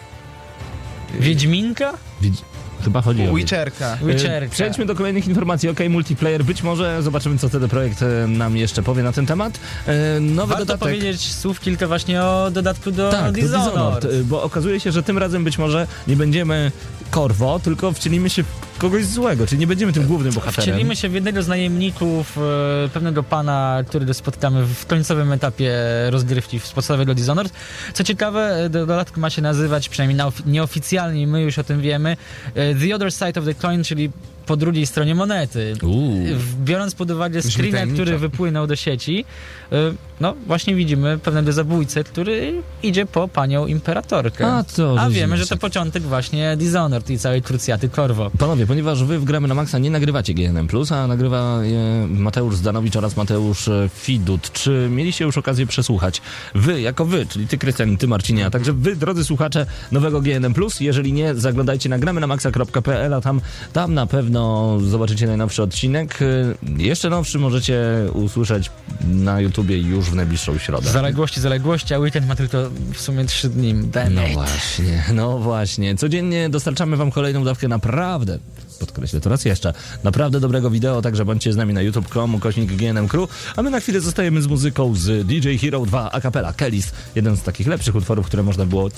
[1.20, 1.93] Wiedźminka?
[2.22, 2.41] Widz-
[2.84, 3.34] Chyba chodzi o...
[3.34, 3.98] Witcherka.
[4.04, 4.54] E, Witcherka.
[4.54, 5.70] Przejdźmy do kolejnych informacji.
[5.70, 6.44] OK, multiplayer.
[6.46, 9.60] Być może zobaczymy, co CD Projekt e, nam jeszcze powie na ten temat.
[9.88, 10.80] E, Nowy Warto dodatek.
[10.80, 13.66] powiedzieć słów kilka właśnie o dodatku do Tak, do Dishonored.
[13.74, 16.72] Dishonored, y, bo okazuje się, że tym razem być może nie będziemy
[17.12, 20.63] Korwo, tylko wcielimy się w kogoś złego, czyli nie będziemy tym głównym bohaterem.
[20.63, 22.38] Wcielimy się w jednego z najemników,
[22.86, 25.74] e, pewnego pana, który spotkamy w końcowym etapie
[26.10, 27.54] rozgrywki w podstawie do Dishonored.
[27.94, 32.18] Co ciekawe, e, do- dodatek ma się nazywać, przynajmniej nieoficjalnie, my już o tym wiemy,
[32.56, 34.10] e, The Other Side of the Coin, czyli
[34.48, 35.74] po drugiej stronie monety.
[35.84, 36.26] Uuu.
[36.63, 37.94] Biorąc pod uwagę tajemniczo.
[37.94, 39.26] który wypłynął do sieci,
[39.74, 39.76] y,
[40.20, 44.48] no właśnie widzimy pewnego zabójcę, który idzie po panią imperatorkę.
[44.48, 48.32] A to A wiemy, że to początek właśnie Dishonored i całej krucjaty Korwo.
[48.40, 52.95] Panowie, ponieważ wy w Gramy na Maxa nie nagrywacie GNM+, a nagrywa je Mateusz Zdanowicz
[52.95, 54.51] oraz Mateusz e, Fidut.
[54.53, 56.21] Czy mieliście już okazję przesłuchać?
[56.56, 60.53] Wy, jako wy, czyli ty Krystian ty Marcinie, a także wy, drodzy słuchacze nowego GNM+.
[60.80, 63.41] Jeżeli nie, zaglądajcie na gramy na maxa.pl, a tam,
[63.73, 66.19] tam na pewno zobaczycie najnowszy odcinek.
[66.21, 68.71] E, Jeszcze nowszy możecie usłyszeć
[69.08, 70.89] na YouTubie już w najbliższą środę.
[70.89, 72.58] Zaległości, zaległości, a weekend ma tylko
[72.93, 73.73] w sumie trzy dni.
[73.73, 75.95] Damn No właśnie, no właśnie.
[75.95, 78.39] Codziennie dostarczamy wam kolejną dawkę naprawdę,
[78.78, 83.08] podkreślę to raz jeszcze, naprawdę dobrego wideo, także bądźcie z nami na youtube.com, kośnik GNM
[83.08, 86.92] Crew, a my na chwilę zostajemy z muzyką z DJ Hero 2 a cappella Kellys,
[87.16, 88.90] jeden z takich lepszych utworów, które można było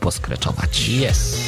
[0.00, 0.90] poskreczować.
[1.10, 1.38] Yes.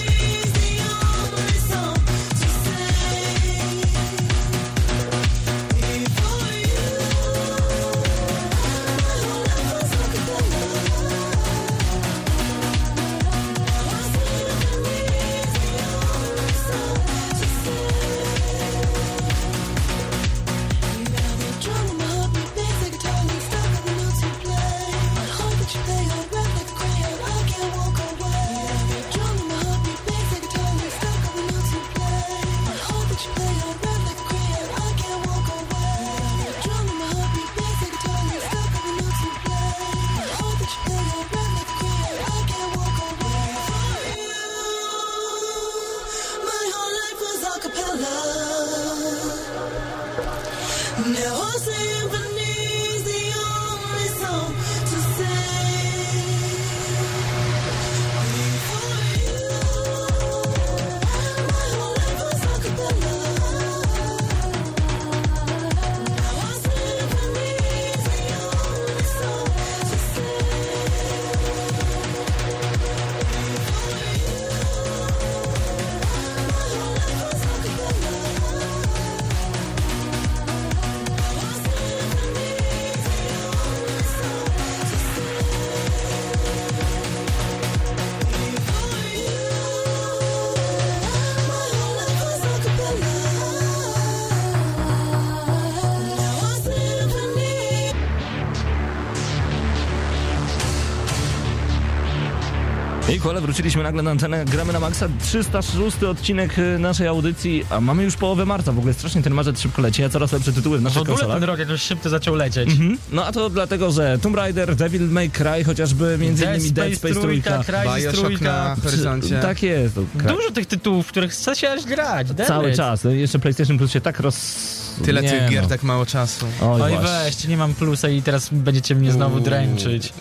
[103.21, 108.03] Kole, wróciliśmy nagle na antenę, gramy na maksa, 306 odcinek y, naszej audycji, a mamy
[108.05, 110.81] już połowę marca, w ogóle strasznie ten marzec szybko leci, a coraz lepsze tytuły w
[110.81, 111.37] W naszych ogóle konsolach.
[111.41, 112.69] ten rok jakoś szybko zaczął lecieć.
[112.71, 112.99] Mhm.
[113.13, 116.87] No a to dlatego, że Tomb Raider, Devil May Cry, chociażby między Dead innymi Dead
[116.95, 117.65] Space Space trójka.
[117.65, 118.45] Crysis trójka.
[118.45, 119.39] na horyzoncie.
[119.41, 119.95] Tak jest.
[120.15, 122.33] Dużo tych tytułów, w których chce się aż grać.
[122.33, 122.77] damn Cały it.
[122.77, 123.05] czas.
[123.05, 124.80] No Jeszcze PlayStation Plus się tak roz...
[125.05, 125.69] Tyle nie tych gier, no.
[125.69, 126.47] tak mało czasu.
[126.63, 127.09] Oj, Oj właśnie.
[127.25, 130.13] weź, nie mam plusa i teraz będziecie mnie znowu dręczyć.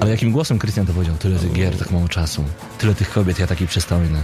[0.00, 1.16] Ale jakim głosem Krystian to powiedział?
[1.16, 2.44] Tyle tych gier, tak mało czasu.
[2.78, 4.22] Tyle tych kobiet, ja taki przystojny.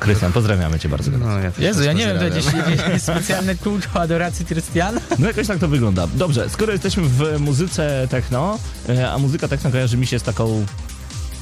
[0.00, 1.10] Krystian, pozdrawiamy cię bardzo.
[1.10, 5.00] No, ja Jezu, ja nie wiem, to jakieś, jakieś specjalne kulto adoracji Krystiana?
[5.18, 6.06] No jakoś tak to wygląda.
[6.14, 10.66] Dobrze, skoro jesteśmy w muzyce techno, e, a muzyka techno kojarzy mi się z taką...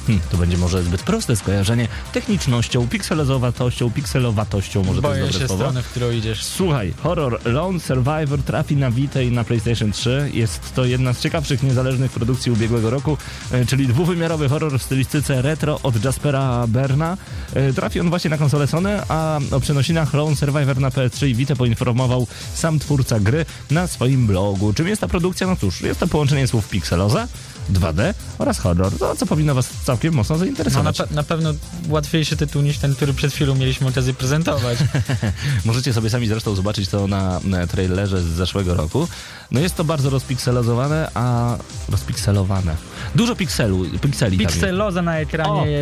[0.09, 1.87] Hmm, to będzie może zbyt proste skojarzenie.
[2.13, 5.63] Technicznością, pikselowatością, pikselowatością, może to Boję jest dobre się słowo.
[5.63, 6.43] strony, w którą idziesz.
[6.43, 10.29] Słuchaj, horror Lone Survivor trafi na Vita i na PlayStation 3.
[10.33, 13.17] Jest to jedna z ciekawszych niezależnych produkcji ubiegłego roku,
[13.51, 17.17] e, czyli dwuwymiarowy horror w stylistyce retro od Jaspera Berna.
[17.53, 21.35] E, Trafi on właśnie na konsolę Sony, a o przenosinach Lone Survivor na PS3 i
[21.35, 24.73] Vita poinformował sam twórca gry na swoim blogu.
[24.73, 25.47] Czym jest ta produkcja?
[25.47, 27.27] No cóż, jest to połączenie słów pikseloza,
[27.73, 30.97] 2D oraz horror, to co powinno was całkiem mocno No, na, zainteresować.
[30.99, 31.53] pe- na pewno
[31.89, 34.77] łatwiejszy tytuł niż ten, który przed chwilą mieliśmy okazję prezentować.
[35.65, 39.07] Możecie sobie sami zresztą zobaczyć to na, na trailerze z zeszłego roku.
[39.51, 41.57] No jest to bardzo rozpikselozowane, a
[41.89, 42.75] rozpikselowane.
[43.15, 44.37] Dużo pikselu, pikseli.
[44.37, 45.77] Pikseloza na ekranie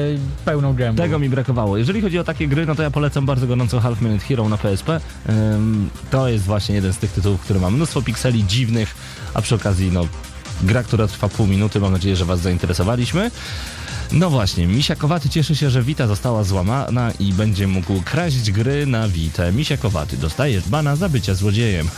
[0.45, 1.03] pełną gębą.
[1.03, 1.77] Tego mi brakowało.
[1.77, 4.57] Jeżeli chodzi o takie gry, no to ja polecam bardzo gorąco Half Minute Hero na
[4.57, 4.99] PSP.
[5.29, 8.95] Ym, to jest właśnie jeden z tych tytułów, który ma mnóstwo pikseli dziwnych,
[9.33, 10.07] a przy okazji, no,
[10.61, 11.79] gra, która trwa pół minuty.
[11.79, 13.31] Mam nadzieję, że was zainteresowaliśmy.
[14.11, 19.07] No właśnie, Misiakowaty cieszy się, że Wita została złamana i będzie mógł kraść gry na
[19.07, 19.51] Witę.
[19.51, 21.89] Misiakowaty, dostajesz bana za bycie złodziejem.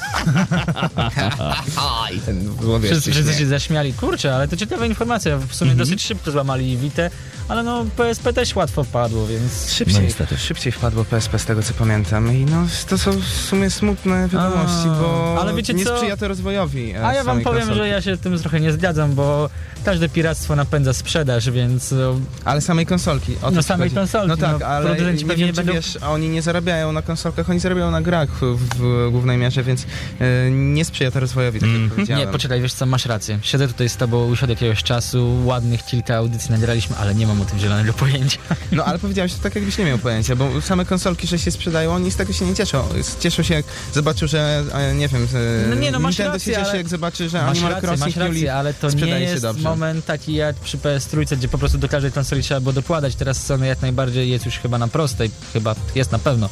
[2.16, 3.94] I ten złowieszczy Wszyscy, wszyscy się zaśmiali.
[3.94, 5.38] Kurczę, ale to ciekawa informacja.
[5.38, 7.10] W sumie dosyć szybko złamali Witę,
[7.48, 9.66] ale no PSP też łatwo padło, więc...
[9.66, 10.38] No Szybciej, niestety.
[10.38, 14.88] szybciej wpadło PSP z tego co pamiętam i no to są w sumie smutne wiadomości,
[15.02, 15.96] bo ale wiecie nie co?
[15.96, 17.80] sprzyja to rozwojowi e, A ja wam samej powiem, konsolki.
[17.84, 19.50] że ja się z tym trochę nie zgadzam, bo
[19.86, 23.36] każde piractwo napędza sprzedaż, więc no, Ale samej konsolki.
[23.42, 23.96] O No, samej chodzi.
[23.96, 26.92] konsolki, No tak, no, ale producenci nie pewnie wiem, czy będą- wiesz, oni nie zarabiają
[26.92, 29.86] na konsolkach, oni zarabiają na grach w, w głównej mierze, więc
[30.20, 32.20] e, nie sprzyja to rozwojowi, tak jak Mhm.
[32.20, 33.40] nie, poczekaj, wiesz co, masz rację.
[33.42, 37.42] Siedzę tutaj z tobą już od jakiegoś czasu, ładnych kilka audycji nagraliśmy, ale nie mam
[37.42, 38.38] o tym zielonego pojęcia.
[38.72, 41.92] No ale powiedziałeś to tak, jakbyś nie miał pojęcia, bo same konsolki, że się sprzedają,
[41.94, 42.84] oni z tego się nie cieszą.
[43.20, 45.28] Cieszą się, jak zobaczył, że, e, nie wiem,
[45.70, 47.88] No nie, no masz Nintendo rację, się cieszy, ale- jak zobaczy, że Masz Animal rację,
[47.90, 51.48] Crossing masz rację, ale to nie sprzedaje się jest moment taki jak przy PS3, gdzie
[51.48, 53.16] po prostu do każdej konsoli trzeba było dokładać.
[53.16, 56.50] Teraz Sony jak najbardziej jest już chyba na prostej, chyba jest na pewno.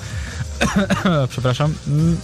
[1.30, 1.73] Przepraszam.
[1.88, 2.17] Mm,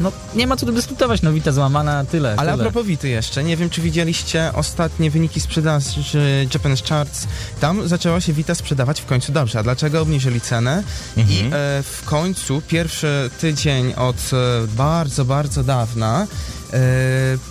[0.00, 2.34] No nie ma co tu dyskutować, no Vita złamana, tyle.
[2.36, 2.64] Ale a tyle.
[2.64, 7.26] propos Vity jeszcze, nie wiem czy widzieliście ostatnie wyniki sprzedaży Japanese Charts.
[7.60, 9.58] Tam zaczęła się Vita sprzedawać w końcu dobrze.
[9.58, 10.82] A dlaczego obniżyli cenę?
[11.16, 11.38] Mhm.
[11.38, 11.50] I e,
[11.82, 16.26] w końcu pierwszy tydzień od e, bardzo, bardzo dawna
[16.72, 16.78] e,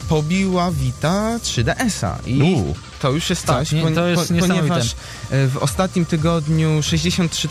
[0.10, 2.18] pobiła Vita 3DS-a.
[2.26, 2.76] I U.
[3.00, 4.96] to już jest Tak, coś, nie, to jest po- ponieważ
[5.32, 7.48] e, w ostatnim tygodniu 63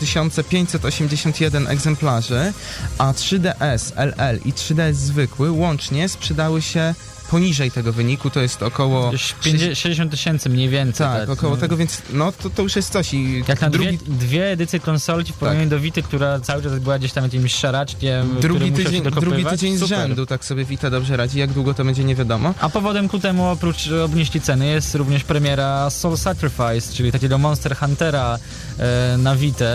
[0.49, 2.53] 581 egzemplarzy,
[2.97, 6.95] a 3DS LL i 3DS zwykły łącznie sprzedały się
[7.31, 9.09] poniżej tego wyniku, to jest około...
[9.09, 11.07] Gdzieś 50, 60 tysięcy mniej więcej.
[11.07, 11.61] Tak, około no.
[11.61, 14.79] tego, więc no to, to już jest coś i Jak na drugi, dwie, dwie edycje
[14.79, 19.03] konsolki w porównaniu do Vity, która cały czas była gdzieś tam jakimś szaraczkiem, drugi, tydzień,
[19.03, 22.53] drugi tydzień z rzędu tak sobie Vita dobrze radzi, jak długo to będzie nie wiadomo.
[22.59, 27.77] A powodem ku temu, oprócz obniżki ceny, jest również premiera Soul Sacrifice, czyli takiego Monster
[27.77, 28.39] Huntera
[28.79, 29.65] e, na Vita,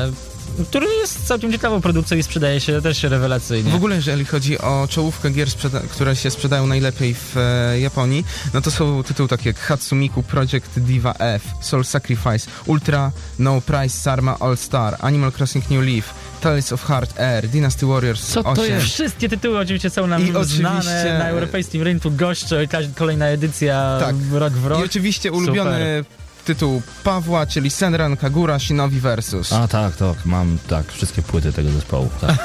[0.69, 3.71] który jest całkiem ciekawą produkcją i sprzedaje się też rewelacyjnie.
[3.73, 5.49] W ogóle, jeżeli chodzi o czołówkę gier,
[5.91, 10.71] które się sprzedają najlepiej w e, Japonii, no to są tytuły takie jak Hatsumiku Project
[10.79, 16.73] Diva F, Soul Sacrifice, Ultra No Price Sarma All Star, Animal Crossing New Leaf, Tales
[16.73, 18.65] of Heart Air, Dynasty Warriors Co to 8.
[18.65, 18.87] jest?
[18.87, 23.27] Wszystkie tytuły oczywiście są nam I znane oczywiście- na europejskim rynku, goszczą i każda kolejna
[23.27, 24.17] edycja Tak.
[24.33, 24.81] rok w rok.
[24.81, 26.05] I oczywiście ulubiony
[26.45, 29.53] tytuł Pawła, czyli Senran Kagura Shinobi Versus.
[29.53, 32.11] A tak, tak, mam tak, wszystkie płyty tego zespołu.
[32.21, 32.37] Tak.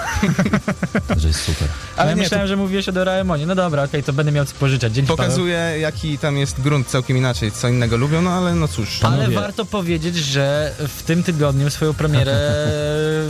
[1.08, 1.68] Także jest super.
[1.98, 3.46] Ale ja nie, myślałem, że mówiłeś o Doraemonie.
[3.46, 4.94] No dobra, okej, to będę miał co pożyczać.
[4.94, 5.26] Dzięki Paweł.
[5.26, 9.04] Pokazuje, jaki tam jest grunt całkiem inaczej, co innego lubią, no ale no cóż.
[9.04, 9.36] Ale Panowie.
[9.36, 12.34] warto powiedzieć, że w tym tygodniu swoją premierę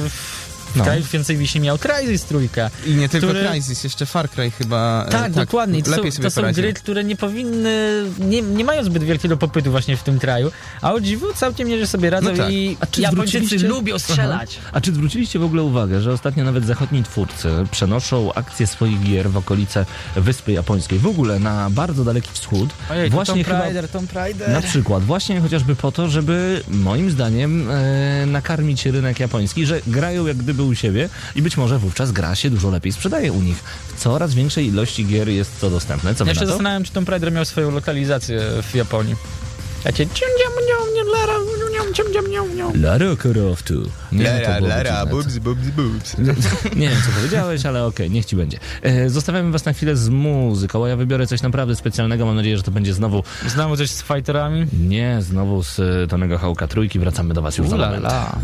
[0.10, 0.84] w No.
[0.84, 2.70] kraju więcej wisi miał Crysis trójka.
[2.86, 5.06] I nie tylko który- Crysis, jeszcze Far Cry chyba.
[5.08, 5.84] e, Tak, dokładnie.
[5.84, 6.64] To, Lepiej są, sobie to są poradził.
[6.64, 10.52] gry, które nie powinny, nie, nie mają zbyt wielkiego popytu właśnie w tym kraju,
[10.82, 12.52] a o dziwo całkiem nieźle sobie radzą No tak.
[12.52, 14.60] i A czy Japończycy zwróciliście- lubią strzelać.
[14.74, 19.30] A czy zwróciliście w ogóle uwagę, że ostatnio nawet zachodni twórcy przenoszą akcje swoich gier
[19.30, 23.88] w okolice Wyspy Japońskiej, w ogóle na bardzo daleki wschód, Ojej, właśnie Tomb chyba Raider,
[23.90, 24.50] Tomb Raider.
[24.50, 30.28] na przykład, właśnie chociażby po to, żeby moim zdaniem e, nakarmić rynek japoński, że grają
[30.28, 33.58] jak gdyby u siebie i być może wówczas gra się dużo lepiej sprzedaje u nich.
[33.96, 36.16] W coraz większej ilości gier jest to dostępne.
[36.16, 38.42] Co Ja się zastanawiam, czy Tomb Raider miał swoją lokalizację
[38.72, 39.16] w Japonii.
[40.70, 41.34] Nią, nie, lara,
[42.56, 42.72] nią.
[44.24, 46.18] Lara Lara, boobs, boobs, boobs.
[46.82, 48.60] Nie wiem, co powiedziałeś, ale okej, niech ci będzie.
[48.82, 52.26] E, zostawiamy was na chwilę z muzyką, a ja wybiorę coś naprawdę specjalnego.
[52.26, 54.66] Mam nadzieję, że to będzie znowu, Znowu coś z fighterami?
[54.80, 57.00] nie, znowu z e, Tonego Hałka Trójki.
[57.00, 58.04] Wracamy do was już za Ula moment.
[58.06, 58.38] la.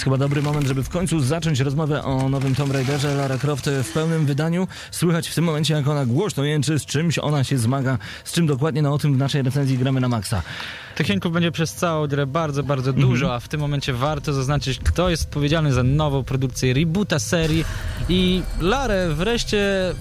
[0.00, 3.14] Jest chyba dobry moment, żeby w końcu zacząć rozmowę o nowym Tomb Raiderze.
[3.14, 4.68] Lara Croft w pełnym wydaniu.
[4.90, 8.46] Słychać w tym momencie, jak ona głośno jęczy, z czymś ona się zmaga, z czym
[8.46, 10.42] dokładnie, no o tym w naszej recenzji gramy na maksa.
[10.96, 14.78] Tych jęków będzie przez całą grę bardzo, bardzo dużo, a w tym momencie warto zaznaczyć,
[14.78, 17.64] kto jest odpowiedzialny za nową produkcję reboota serii
[18.08, 19.94] i Larę wreszcie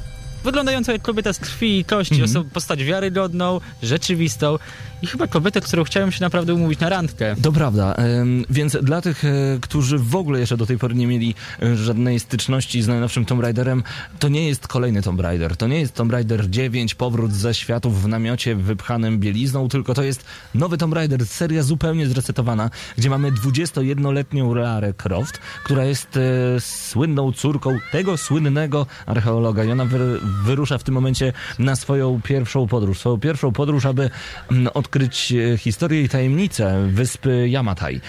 [0.50, 2.30] wyglądającą jak kobieta z krwi i kości, Mhm.
[2.32, 4.58] osobą postać wiarygodną, rzeczywistą
[5.02, 7.36] i chyba kobietę, którą chciałem się naprawdę umówić na randkę.
[7.41, 7.95] To prawda,
[8.50, 9.30] więc dla tych, e,
[9.62, 13.41] którzy w ogóle jeszcze do tej pory nie mieli e, żadnej styczności z najnowszym Tomb
[13.41, 13.84] Raiderem,
[14.20, 15.58] to nie jest kolejny Tomb Raider.
[15.58, 20.04] To nie jest Tomb Raider 9, powrót ze światów w namiocie wypchanym bielizną, tylko to
[20.04, 20.26] jest
[20.56, 26.22] nowy Tomb Raider, seria zupełnie zresetowana, gdzie mamy 21-letnią Lara Croft, która jest e,
[26.60, 32.68] słynną córką tego słynnego archeologa i ona wy, wyrusza w tym momencie na swoją pierwszą
[32.68, 33.00] podróż.
[33.00, 34.10] Swoją pierwszą podróż, aby
[34.52, 38.02] mm, odkryć e, historię i tajemnicę wyspy Yamatai.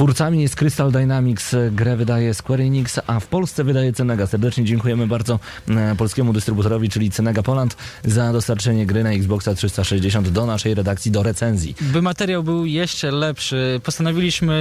[0.00, 4.26] Twórcami jest Crystal Dynamics, grę wydaje Square Enix, a w Polsce wydaje Cenega.
[4.26, 5.38] Serdecznie dziękujemy bardzo
[5.68, 11.10] e, polskiemu dystrybutorowi, czyli Cenega Poland, za dostarczenie gry na Xboxa 360 do naszej redakcji,
[11.10, 11.74] do recenzji.
[11.80, 14.56] By materiał był jeszcze lepszy, postanowiliśmy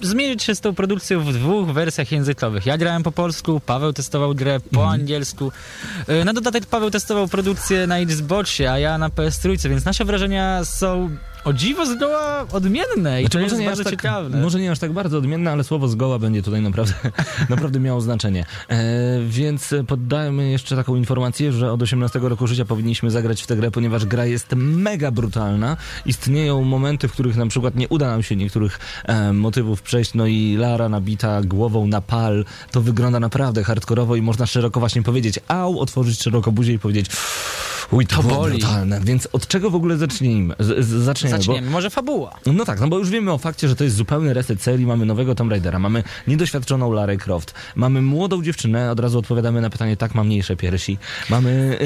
[0.00, 2.66] zmierzyć się z tą produkcją w dwóch wersjach językowych.
[2.66, 5.00] Ja grałem po polsku, Paweł testował grę po Mhm.
[5.00, 5.52] angielsku.
[6.08, 10.64] E, Na dodatek Paweł testował produkcję na Xboxie, a ja na PS3, więc nasze wrażenia
[10.64, 11.10] są
[11.44, 14.40] o dziwo zgoła odmienne i Znaczy, to jest nie bardzo tak, ciekawe.
[14.40, 16.94] może nie aż tak bardzo odmienne, ale słowo zgoła będzie tutaj naprawdę,
[17.50, 18.44] naprawdę miało znaczenie.
[18.68, 18.76] E,
[19.28, 23.70] więc poddajmy jeszcze taką informację, że od 18 roku życia powinniśmy zagrać w tę grę,
[23.70, 25.76] ponieważ gra jest mega brutalna.
[26.06, 30.26] Istnieją momenty, w których na przykład nie uda nam się niektórych e, motywów przejść, no
[30.26, 35.40] i Lara nabita głową na pal, to wygląda naprawdę hardkorowo i można szeroko właśnie powiedzieć
[35.48, 37.06] au, otworzyć szeroko buzię i powiedzieć
[37.90, 38.58] uj, to, To boli.
[38.58, 39.00] brutalne.
[39.04, 40.54] Więc od czego w ogóle zacznijmy?
[40.58, 42.34] Z, z, zaczniemy, bo- Zaczniemy, może fabuła.
[42.46, 45.06] no tak, no bo już wiemy o fakcie, że to jest zupełny reset serii, mamy
[45.06, 49.96] nowego Tomb Raidera, mamy niedoświadczoną Larę Croft, mamy młodą dziewczynę, od razu odpowiadamy na pytanie,
[49.96, 50.98] tak, ma mniejsze piersi,
[51.30, 51.84] mamy, e,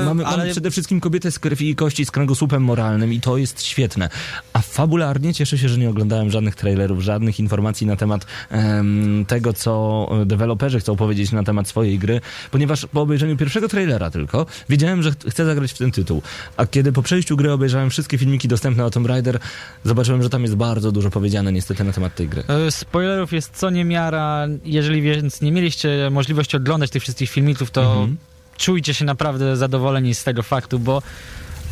[0.00, 3.20] Eee, mamy, mamy ale- przede wszystkim kobietę z krwi i kości z kręgosłupem moralnym i
[3.20, 4.08] to jest świetne.
[4.52, 9.52] A fabularnie cieszę się, że nie oglądałem żadnych trailerów, żadnych informacji na temat em, tego,
[9.52, 12.20] co deweloperzy chcą powiedzieć na temat swojej gry,
[12.50, 16.22] ponieważ po obejrzeniu pierwszego trailera tylko wiedziałem, że ch- chcę zagrać w ten tytuł.
[16.56, 19.38] A kiedy po przejściu gry obejrzałem wszystkie filmiki dostępne o Tomb Raider,
[19.84, 22.42] zobaczyłem, że tam jest bardzo dużo powiedziane niestety na temat tej gry.
[22.48, 24.46] E, Spoilerów jest co niemiara.
[24.64, 28.16] Jeżeli więc nie mieliście możliwości oglądać tych wszystkich filmików, to Mhm.
[28.56, 31.02] czujcie się naprawdę zadowoleni z tego faktu, bo,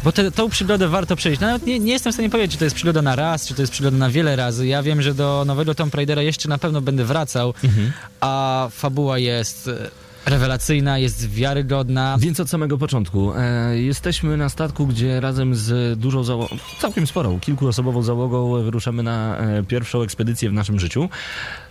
[0.04, 1.40] bo te, tą przygodę warto przejść.
[1.40, 3.62] Nawet nie, nie jestem w stanie powiedzieć, czy to jest przygoda na raz, czy to
[3.62, 4.66] jest przygoda na wiele razy.
[4.66, 7.92] Ja wiem, że do nowego Tomb Raidera jeszcze na pewno będę wracał, Mhm.
[8.20, 9.90] a fabuła jest e,
[10.26, 12.16] rewelacyjna, jest wiarygodna.
[12.20, 13.32] Więc od samego początku.
[13.36, 19.38] E, jesteśmy na statku, gdzie razem z dużą załogą, całkiem sporą, kilkuosobową załogą wyruszamy na
[19.38, 21.08] e, pierwszą ekspedycję w naszym życiu.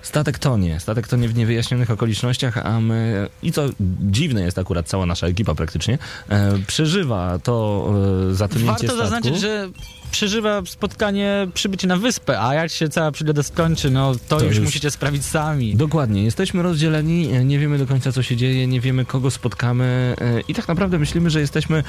[0.02, 0.80] Statek tonie.
[0.80, 3.62] Statek tonie w niewyjaśnionych okolicznościach, a my, i co
[4.02, 5.98] dziwne jest akurat cała nasza ekipa praktycznie,
[6.30, 7.86] e, przeżywa to
[8.32, 9.04] e, zatonięcie Warto statku.
[9.04, 9.70] zaznaczyć, że
[10.12, 14.56] przeżywa spotkanie, przybycie na wyspę, a jak się cała przygoda skończy, no to, To już,
[14.58, 15.76] już- musicie sprawdzić sami.
[15.76, 20.16] Dokładnie, jesteśmy rozdzieleni, e, nie wiemy do końca co się dzieje, nie wiemy kogo spotkamy
[20.22, 21.84] e, i tak naprawdę myślimy, że jesteśmy,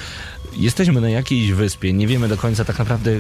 [0.56, 3.10] jesteśmy na jakiejś wyspie, nie wiemy do końca tak naprawdę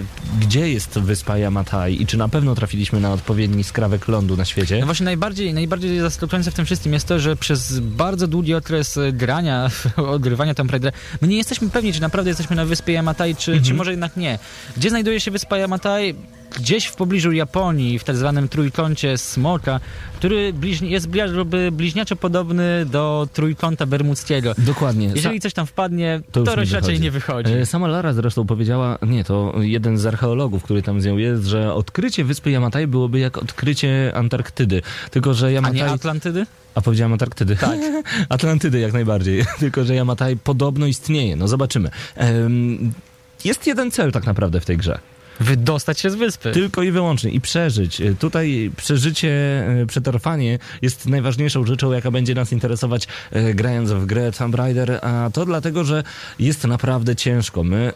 [0.40, 4.78] gdzie jest wyspa Yamatai i czy na pewno trafiliśmy na odpowiedni skrawek lądu na świecie.
[4.80, 8.98] No właśnie najbardziej, najbardziej zaskakujące w tym wszystkim jest to, że przez bardzo długi okres
[9.12, 13.50] grania, odgrywania Tomb Raidera, my nie jesteśmy pewni, czy naprawdę jesteśmy na wyspie Yamatai, czy,
[13.52, 13.64] Mhm.
[13.68, 14.38] czy może jednak nie.
[14.76, 16.14] Gdzie znajduje się wyspa Yamatai?
[16.56, 19.80] Gdzieś w pobliżu Japonii, w tak zwanym trójkącie Smoka,
[20.16, 24.54] który bliźni- jest jakby bliźniaczo podobny do trójkąta bermudzkiego.
[24.58, 25.10] Dokładnie.
[25.14, 27.00] Jeżeli coś tam wpadnie, to, nie raczej wychodzi.
[27.00, 27.52] nie wychodzi.
[27.52, 31.44] E, Sama Lara zresztą powiedziała, nie, to jeden z archeologów, który tam z nią jest,
[31.44, 34.82] że odkrycie wyspy Yamatai byłoby jak odkrycie Antarktydy.
[35.10, 35.76] Tylko, że A Yamatai...
[35.76, 36.46] nie Atlantydy?
[36.74, 37.56] A powiedziałem Antarktydy.
[37.56, 37.78] Tak.
[38.28, 39.44] Atlantydy jak najbardziej.
[39.60, 41.36] Tylko, że Yamatai podobno istnieje.
[41.36, 41.90] No zobaczymy.
[42.16, 42.92] Em,
[43.44, 44.98] jest jeden cel tak naprawdę w tej grze.
[45.42, 46.52] Wydostać się z wyspy.
[46.52, 47.30] Tylko i wyłącznie.
[47.30, 48.02] I przeżyć.
[48.18, 49.30] Tutaj przeżycie,
[49.82, 54.98] e, przetrwanie jest najważniejszą rzeczą, jaka będzie nas interesować e, grając w grę Tomb Raider.
[55.02, 56.02] A to dlatego, że
[56.38, 57.64] jest naprawdę ciężko.
[57.64, 57.92] My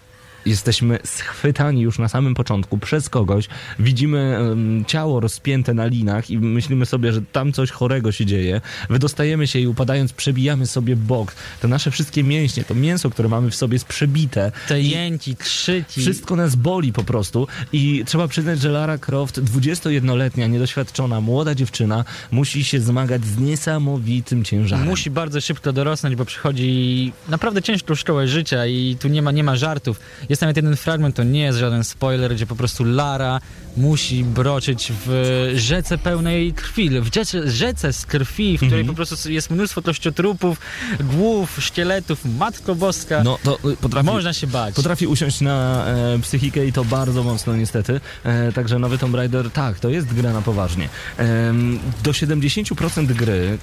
[0.47, 6.39] jesteśmy schwytani już na samym początku przez kogoś, widzimy em, ciało rozpięte na linach i
[6.39, 8.61] myślimy sobie, że tam coś chorego się dzieje.
[8.91, 11.35] Wydostajemy się i upadając przebijamy sobie bok.
[11.61, 14.53] Te nasze wszystkie mięśnie, to mięso, które mamy w sobie jest przebite.
[14.69, 16.01] Te jęki, krzyki.
[16.01, 22.05] Wszystko nas boli po prostu i trzeba przyznać, że Lara Croft, 21-letnia, niedoświadczona, młoda dziewczyna,
[22.31, 24.87] musi się zmagać z niesamowitym ciężarem.
[24.87, 29.45] Musi bardzo szybko dorosnąć, bo przychodzi naprawdę ciężką szkołę życia i tu nie ma, nie
[29.45, 30.01] ma żartów.
[30.29, 33.41] Jest nawet jeden fragment, to nie jest żaden spoiler, gdzie po prostu Lara
[33.77, 38.87] musi broczyć w rzece pełnej krwi, w rzece, rzece z krwi, w której Mhm.
[38.87, 40.59] po prostu jest mnóstwo kościotrupów,
[41.01, 43.23] głów, szkieletów, Matko Boska.
[43.25, 44.75] No to y, potrafi, Można się bać.
[44.75, 48.01] potrafi usiąść na e, psychikę i to bardzo mocno niestety.
[48.25, 50.89] E, także nowy Tomb Raider, tak, to jest gra na poważnie.
[51.19, 53.59] Em, do 70% gry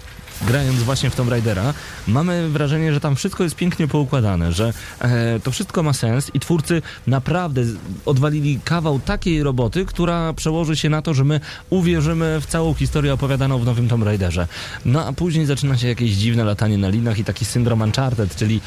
[0.47, 1.73] grając właśnie w Tomb Raidera,
[2.07, 6.39] mamy wrażenie, że tam wszystko jest pięknie poukładane, że e, to wszystko ma sens i
[6.39, 7.61] twórcy naprawdę
[8.05, 11.39] odwalili kawał takiej roboty, która przełoży się na to, że my
[11.69, 14.47] uwierzymy w całą historię opowiadaną w nowym Tomb Raiderze.
[14.85, 18.61] No a później zaczyna się jakieś dziwne latanie na linach i taki syndrom Uncharted, czyli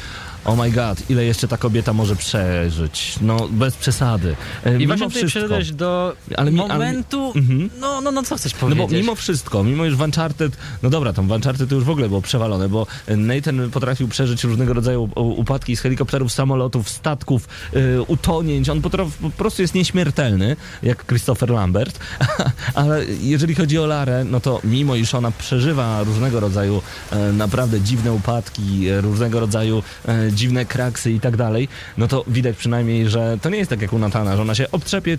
[0.45, 3.15] oh my god, ile jeszcze ta kobieta może przeżyć?
[3.21, 4.35] No bez przesady.
[4.65, 7.69] E, I właśnie tutaj przyszedłeś do Ale mi- ale momentu, Mhm.
[7.79, 8.85] no, no, no co chcesz no powiedzieć?
[8.91, 11.89] bo mimo wszystko, mimo już w Uncharted, no dobra, tam w Uncharted to już w
[11.89, 18.01] ogóle było przewalone, bo Nathan potrafił przeżyć różnego rodzaju upadki z helikopterów, samolotów, statków, y,
[18.01, 18.69] utonięć.
[18.69, 21.99] On potraf, po prostu jest nieśmiertelny, jak Christopher Lambert.
[22.73, 26.81] Ale jeżeli chodzi o Larę, no to mimo iż ona przeżywa różnego rodzaju
[27.11, 31.67] e, naprawdę dziwne upadki, e, różnego rodzaju e, dziwne kraksy i tak dalej,
[31.97, 34.71] no to widać przynajmniej, że to nie jest tak jak u Natana, że ona się
[34.71, 35.17] obtrzepie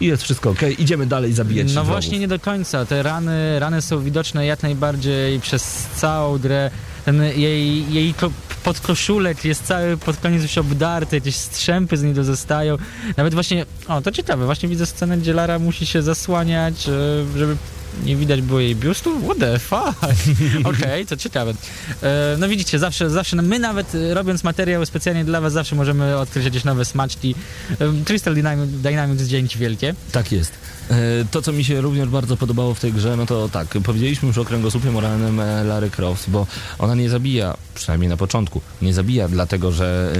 [0.00, 1.90] i jest wszystko okej, idziemy dalej zabijać No wrogów.
[1.90, 2.86] właśnie nie do końca.
[2.86, 5.62] Te rany, rany są widoczne jak najbardziej przez
[5.96, 6.70] całą grę.
[7.04, 8.30] Ten jej, jej ko-
[8.64, 12.76] podkoszulek jest cały pod koniec już obdarty, jakieś strzępy z niego zostają.
[13.16, 16.92] Nawet właśnie, o to ciekawe, właśnie widzę scenę, gdzie Lara musi się zasłaniać, e,
[17.38, 17.56] żeby
[18.04, 19.20] nie widać było jej biustu.
[19.24, 19.98] What the fuck?
[20.78, 21.54] Okej, to ciekawe.
[22.02, 26.16] E, No widzicie, zawsze, zawsze my nawet e, robiąc materiał specjalnie dla was, zawsze możemy
[26.18, 27.34] odkryć jakieś nowe smaczki.
[27.70, 29.94] E, Crystal Dynamics, Dynamics dzięki wielkie.
[30.12, 30.52] Tak jest.
[30.92, 34.28] E, To, co mi się również bardzo podobało w tej grze, no to tak, powiedzieliśmy
[34.28, 36.46] już o kręgosłupie moralnym e, Lary Croft, bo
[36.78, 40.12] ona nie zabija, przynajmniej na początku, nie zabija dlatego, że,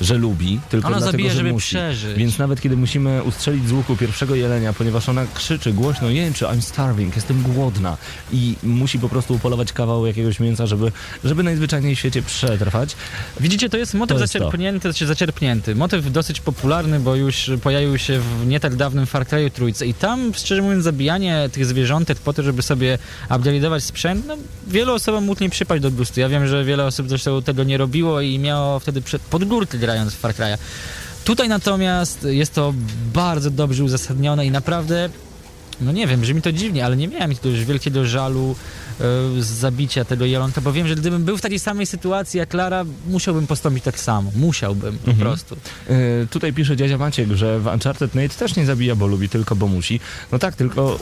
[0.00, 1.68] e, że lubi, tylko Ona dlatego, zabija, że żeby musi.
[1.76, 2.18] przeżyć.
[2.18, 6.60] Więc nawet kiedy musimy ustrzelić z łuku pierwszego jelenia, ponieważ ona krzyczy głośno, jęczy, I'm
[6.60, 7.96] starving, jestem głodna
[8.32, 10.92] i musi po prostu upolować kawał jakiegoś mięsa, żeby,
[11.24, 12.96] żeby najzwyczajniej w świecie przetrwać.
[13.40, 14.38] Widzicie, to jest motyw To jest to.
[14.38, 15.74] zaczerpnięty, znaczy zaczerpnięty.
[15.74, 19.94] Motyw dosyć popularny, bo już pojawił się w nie tak dawnym Far Cry'u trójce i
[19.94, 22.98] tam, szczerze mówiąc, zabijanie tych zwierzątek po to, żeby sobie
[23.30, 24.36] upgrade'ować sprzęt, no
[24.66, 26.20] wielu osobom mógł nie przypaść do gustu.
[26.20, 29.78] Ja wiem, że wiele osób zresztą tego nie robiło i miało wtedy przed, pod górkę
[29.78, 30.58] grając w Far Cry'a.
[31.24, 32.74] Tutaj natomiast jest to
[33.14, 35.10] bardzo dobrze uzasadnione i naprawdę
[35.80, 38.56] no nie wiem, brzmi to dziwnie, ale nie miałem jakiegoś wielkiego żalu
[39.40, 42.84] z zabicia tego jelonka, bo wiem, że gdybym był w takiej samej sytuacji jak Lara,
[43.08, 44.30] musiałbym postąpić tak samo.
[44.36, 45.18] Musiałbym po Mhm.
[45.28, 45.56] prostu.
[45.88, 49.56] E, tutaj pisze dziadzia Maciek, że w Uncharted Nate też nie zabija, bo lubi, tylko
[49.56, 50.00] bo musi.
[50.32, 50.98] No tak, tylko,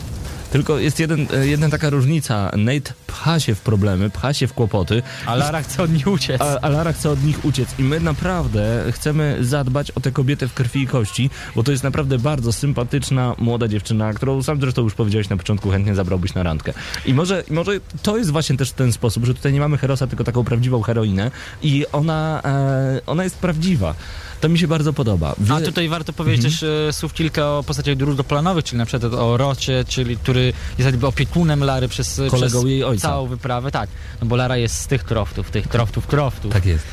[0.52, 2.50] tylko jest jeden, e, jedna taka różnica.
[2.56, 6.40] Nate pcha się w problemy, pcha się w kłopoty, A Lara chce od niej uciec.
[6.42, 7.68] a, a Lara chce od nich uciec.
[7.78, 11.84] I my naprawdę chcemy zadbać o tę kobietę w krwi i kości, bo to jest
[11.84, 16.42] naprawdę bardzo sympatyczna, młoda dziewczyna, którą sam zresztą już powiedziałeś na początku, chętnie zabrałbyś na
[16.42, 16.72] randkę.
[17.06, 17.72] I może, i może
[18.02, 21.30] to jest właśnie też ten sposób, że tutaj nie mamy Herosa, tylko taką prawdziwą heroinę
[21.62, 23.94] i ona, e, ona jest prawdziwa.
[24.40, 25.34] To mi się bardzo podoba.
[25.50, 26.52] A Wie- tutaj warto powiedzieć Mhm.
[26.60, 30.44] też e, słów kilka o postaciach drugoplanowych, czyli na przykład o Rocie, czyli który
[30.78, 33.08] jest jakby opiekunem Lary przez, Kolegą przez jej ojca.
[33.08, 33.70] całą wyprawę.
[33.70, 36.52] Tak, no bo Lara jest z tych croftów, tych croftów, croftów.
[36.52, 36.84] Tak jest.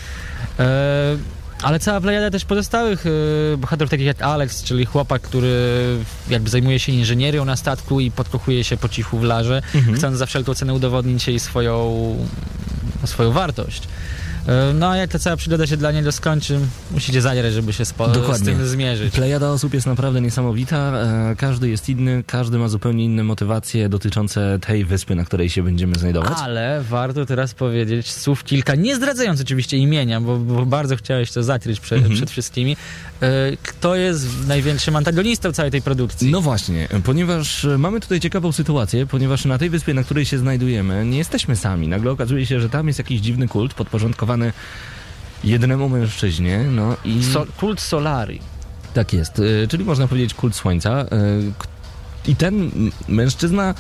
[0.60, 1.18] E,
[1.62, 3.06] ale cała plejada też pozostałych
[3.54, 5.50] e, bohaterów, takich jak Alex, czyli chłopak, który
[6.30, 9.98] jakby zajmuje się inżynierią na statku i podkochuje się po cichu w Larze, Mhm.
[9.98, 12.16] chcąc za wszelką cenę udowodnić jej swoją,
[13.06, 13.84] swoją wartość.
[14.48, 16.60] E, No a jak ta cała przygoda się dla niego skończy,
[16.92, 18.46] musicie zagrać, żeby się spo, z Dokładnie.
[18.46, 19.14] tym zmierzyć.
[19.16, 20.78] Plejada osób jest naprawdę niesamowita.
[21.32, 25.64] E, każdy jest inny, każdy ma zupełnie inne motywacje dotyczące tej wyspy, na której się
[25.64, 26.34] będziemy znajdować.
[26.42, 31.44] Ale warto teraz powiedzieć słów kilka, nie zdradzając oczywiście imienia, bo, bo bardzo chciałeś to
[31.44, 32.16] zakryć prze, Mhm.
[32.16, 32.78] przed wszystkimi.
[33.22, 36.32] E, Kto jest największym antagonistą całej tej produkcji?
[36.32, 40.38] No właśnie, ponieważ e, mamy tutaj ciekawą sytuację, ponieważ na tej wyspie, na której się
[40.38, 41.88] znajdujemy, nie jesteśmy sami.
[41.88, 44.54] Nagle okazuje się, że tam jest jakiś dziwny kult podporządkowany
[45.44, 47.24] jednemu mężczyźnie, no i...
[47.24, 48.40] So, kult Solari.
[48.94, 51.06] Tak jest, y, czyli można powiedzieć kult słońca.
[52.28, 52.72] I ten
[53.08, 53.74] mężczyzna,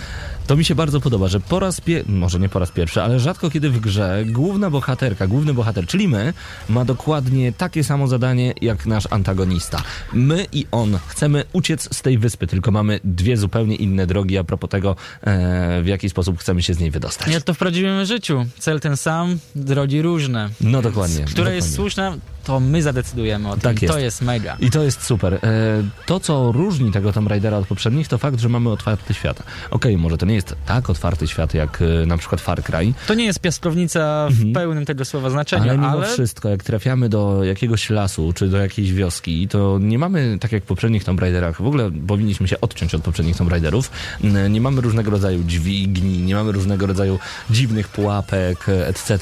[0.49, 3.19] to mi się bardzo podoba, że po raz pierwszy, może nie po raz pierwszy, ale
[3.19, 6.33] rzadko kiedy w grze główna bohaterka, główny bohater, czyli my,
[6.69, 9.83] ma dokładnie takie samo zadanie jak nasz antagonista.
[10.13, 14.43] My i on chcemy uciec z tej wyspy, tylko mamy dwie zupełnie inne drogi a
[14.43, 17.27] propos tego, e, w jaki sposób chcemy się z niej wydostać.
[17.27, 18.45] Jak to w prawdziwym życiu.
[18.59, 20.49] Cel ten sam, drogi różne.
[20.61, 21.15] No dokładnie.
[21.15, 21.55] Która dokładnie.
[21.55, 22.17] jest słuszna,
[22.49, 23.61] to my zadecydujemy o tym.
[23.61, 23.93] Tak jest.
[23.93, 24.57] To jest mega.
[24.59, 25.33] I to jest super.
[25.33, 25.39] E,
[26.05, 29.43] To, co różni tego Tomb Raidera od poprzednich, to fakt, że mamy otwarty świat.
[29.71, 33.13] Okej, może to nie jest tak otwarty świat, jak e, na przykład Far Cry, To
[33.13, 37.43] nie jest piaskownica w pełnym tego słowa znaczenia, ale ale, mimo wszystko, jak trafiamy do
[37.43, 41.57] jakiegoś lasu, czy do jakiejś wioski, to nie mamy, tak jak w poprzednich Tomb Raiderach,
[41.61, 43.91] w ogóle powinniśmy się odciąć od poprzednich Tomb Raiderów,
[44.49, 47.19] nie mamy różnego rodzaju dźwigni, nie mamy różnego rodzaju
[47.49, 49.19] dziwnych pułapek, e, etc.,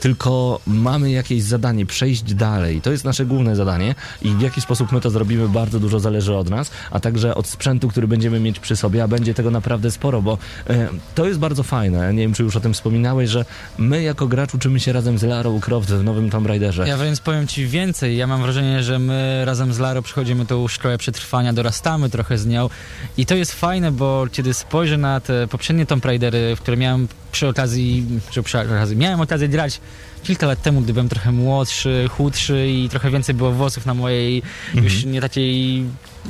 [0.00, 2.61] tylko mamy jakieś zadanie, przejść dalej.
[2.82, 6.34] To jest nasze główne zadanie i w jaki sposób my to zrobimy, bardzo dużo zależy
[6.34, 9.90] od nas, a także od sprzętu, który będziemy mieć przy sobie, a będzie tego naprawdę
[9.90, 10.38] sporo, bo
[10.70, 12.14] e, to jest bardzo fajne.
[12.14, 13.44] Nie wiem, czy już o tym wspominałeś, że
[13.78, 16.88] my jako gracz uczymy się razem z Larą Croft w nowym Tomb Raiderze.
[16.88, 18.16] Ja więc powiem ci więcej.
[18.16, 22.46] Ja mam wrażenie, że my razem z Laro przechodzimy tą szkołę przetrwania, dorastamy trochę z
[22.46, 22.68] nią
[23.16, 27.08] i to jest fajne, bo kiedy spojrzę na te poprzednie Tomb Raidery, w które miałem
[27.32, 28.06] przy okazji,
[28.44, 29.80] przy okazji, miałem okazję grać
[30.22, 34.42] kilka lat temu, gdy byłem trochę młodszy, chudszy i trochę więcej było włosów na mojej
[34.74, 35.84] już nie takiej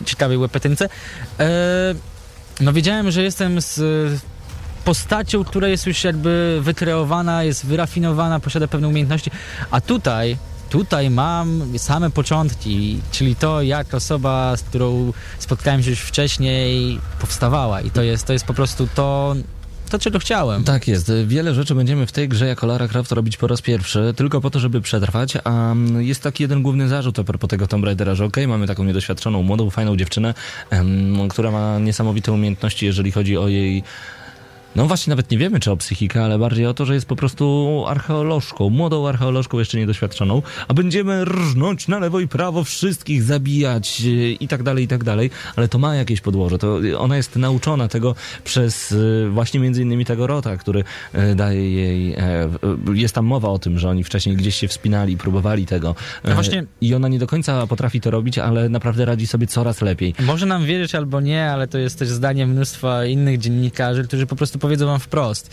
[0.05, 0.89] ciekawej łepetynce.
[1.41, 1.49] E,
[2.61, 3.81] no wiedziałem, że jestem z
[4.85, 9.31] postacią, która jest już jakby wykreowana, jest wyrafinowana, posiada pewne umiejętności,
[9.71, 10.37] a tutaj
[10.73, 17.81] Tutaj mam same początki, czyli to, jak osoba, z którą spotkałem się już wcześniej, powstawała.
[17.81, 19.35] I to jest, to jest po prostu to,
[19.93, 20.65] to, czego chciałem.
[20.65, 21.13] Tak jest.
[21.27, 24.51] Wiele rzeczy będziemy w tej grze jako Lara Croft robić po raz pierwszy, tylko po
[24.51, 28.15] to, żeby przetrwać, a mm, jest taki jeden główny zarzut a propos tego Tomb Raidera,
[28.15, 30.35] że okej, mamy taką niedoświadczoną, młodą, fajną dziewczynę,
[31.31, 33.83] która ma niesamowite umiejętności, jeżeli chodzi o jej
[34.77, 37.17] no właśnie, nawet nie wiemy, czy o psychikę, ale bardziej o to, że jest po
[37.17, 44.01] prostu archeolożką, młodą archeolożką, jeszcze niedoświadczoną, a będziemy rżnąć na lewo i prawo, wszystkich zabijać
[44.01, 47.37] e, i tak dalej, i tak dalej, ale to ma jakieś podłoże, to ona jest
[47.37, 48.15] nauczona tego
[48.45, 48.93] przez
[49.27, 52.49] e, właśnie między innymi tego Rota, który e, daje jej, e, e,
[52.95, 55.95] jest tam mowa o tym, że oni wcześniej gdzieś się wspinali, próbowali tego.
[56.25, 59.47] No E, właśnie- i ona nie do końca potrafi to robić, ale naprawdę radzi sobie
[59.47, 60.15] coraz lepiej.
[60.21, 64.37] Może nam wierzyć albo nie, ale to jest też zdanie mnóstwa innych dziennikarzy, którzy po
[64.37, 65.51] prostu powiedzą wam wprost.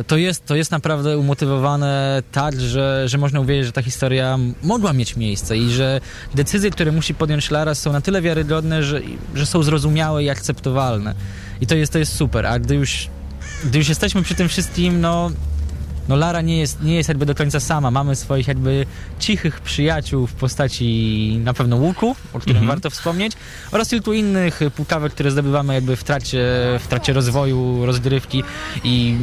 [0.00, 4.38] E, To jest, to jest naprawdę umotywowane tak, że, że można uwierzyć, że ta historia
[4.62, 6.00] mogła mieć miejsce i że
[6.34, 9.00] decyzje, które musi podjąć Lara są na tyle wiarygodne, że,
[9.34, 11.14] że są zrozumiałe i akceptowalne.
[11.60, 12.46] I to jest, to jest super.
[12.46, 13.08] A gdy już,
[13.64, 15.30] gdy już jesteśmy przy tym wszystkim, no,
[16.08, 17.90] no Lara nie jest, nie jest jakby do końca sama.
[17.90, 18.86] Mamy swoich jakby
[19.18, 23.32] cichych przyjaciół w postaci na pewno łuku, o którym warto wspomnieć,
[23.72, 26.38] oraz kilku innych pukawek, które zdobywamy jakby w trakcie,
[26.80, 28.42] w trakcie rozwoju, rozgrywki
[28.84, 29.16] i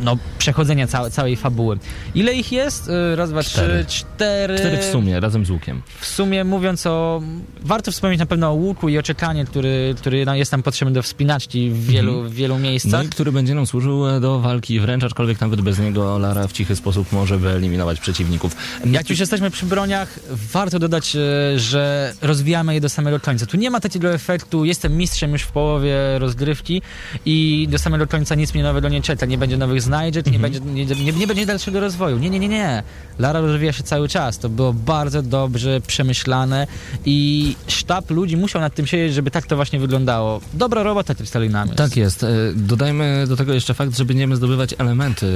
[0.00, 1.78] no, przechodzenia całe, całej fabuły.
[2.14, 2.88] Ile ich jest?
[2.88, 3.84] Y, Raz, dwa, Cztery.
[3.84, 4.58] trzy, cztery.
[4.58, 5.82] Cztery w sumie, razem z łukiem.
[6.00, 7.22] W sumie mówiąc o...
[7.62, 11.02] Warto wspomnieć na pewno o łuku i oczekanie, który, który nam- jest nam potrzebny do
[11.02, 13.04] wspinaczki w wielu, w wielu No miejscach.
[13.04, 16.52] i który będzie nam służył e, do walki wręcz, aczkolwiek nawet bez niego Lara w
[16.52, 18.56] cichy sposób może wyeliminować przeciwników.
[18.86, 20.18] Jak już jesteśmy przy broniach,
[20.52, 21.20] warto dodać, e,
[21.58, 23.46] że rozwijamy je do samego końca.
[23.46, 26.82] Tu nie ma takiego efektu, jestem mistrzem już w połowie rozgrywki
[27.26, 29.26] i do samego końca nic mnie nowego nie czeka.
[29.26, 32.18] Nie będzie nowych znajdziek, nie, będzie, nie, nie, nie będzie dalszego rozwoju.
[32.18, 32.82] Nie, nie, nie, nie.
[33.18, 34.38] Lara rozwija się cały czas.
[34.38, 36.66] To było bardzo dobrze przemyślane
[37.04, 40.40] i sztab ludzi musiał nad tym siedzieć, żeby tak to właśnie wyglądało.
[40.54, 41.70] Dobra robota Krystalinami.
[41.70, 42.22] Tak jest.
[42.24, 45.26] E, Dodajmy do tego jeszcze fakt, że będziemy zdobywać elementy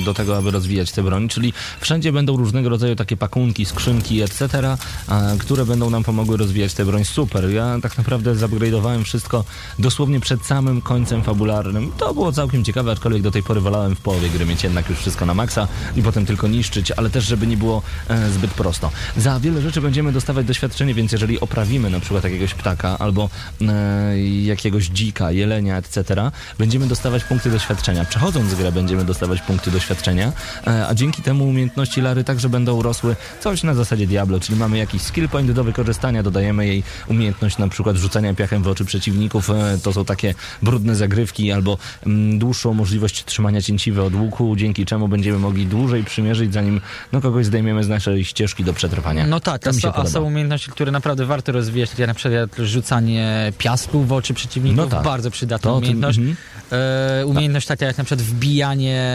[0.00, 4.22] e, do tego, aby rozwijać tę broń, czyli wszędzie będą różnego rodzaju takie pakunki, skrzynki,
[4.22, 4.76] etc.,
[5.38, 7.04] które będą nam pomogły rozwijać tę broń.
[7.04, 7.50] Super.
[7.50, 9.44] Ja tak naprawdę zupgrade'owałem wszystko
[9.78, 11.92] dosłownie przed samym końcem fabularnym.
[11.98, 14.98] To było całkiem ciekawe, aczkolwiek do tej pory wolałem w połowie gry mieć jednak już
[14.98, 18.90] wszystko na maksa i potem tylko niszczyć, ale też, żeby nie było e, zbyt prosto.
[19.16, 24.22] Za wiele rzeczy będziemy dostawać doświadczenie, więc jeżeli oprawimy na przykład jakiegoś ptaka albo e,
[24.28, 28.04] jakiegoś dzika, jelenia, etc., będziemy dostawać punkty doświadczenia.
[28.04, 30.32] Przechodząc grę będziemy dostawać punkty doświadczenia,
[30.66, 34.78] e, a dzięki temu umiejętności Lary także będą rosły coś na zasadzie Diablo, czyli mamy
[34.78, 39.50] jakiś skill point do wykorzystania, dodajemy jej umiejętność na przykład rzucania piachem w oczy przeciwników,
[39.50, 44.86] e, to są takie brudne zagrywki albo mm, dłuższą możliwość trzymania cięciwy od łuku, dzięki
[44.86, 46.80] czemu będziemy mogli dłużej przymierzyć, zanim
[47.12, 49.26] no, kogoś zdejmiemy z naszej ścieżki do przetrwania.
[49.26, 53.52] No tak, to są, a są umiejętności, które naprawdę warto rozwijać, jak na przykład rzucanie
[53.58, 55.02] piasku w oczy przeciwników, No tak.
[55.04, 56.18] bardzo przydatna To o tym- umiejętność.
[56.18, 56.36] mhm.
[57.20, 59.12] E, umiejętność taka jak na przykład wbijanie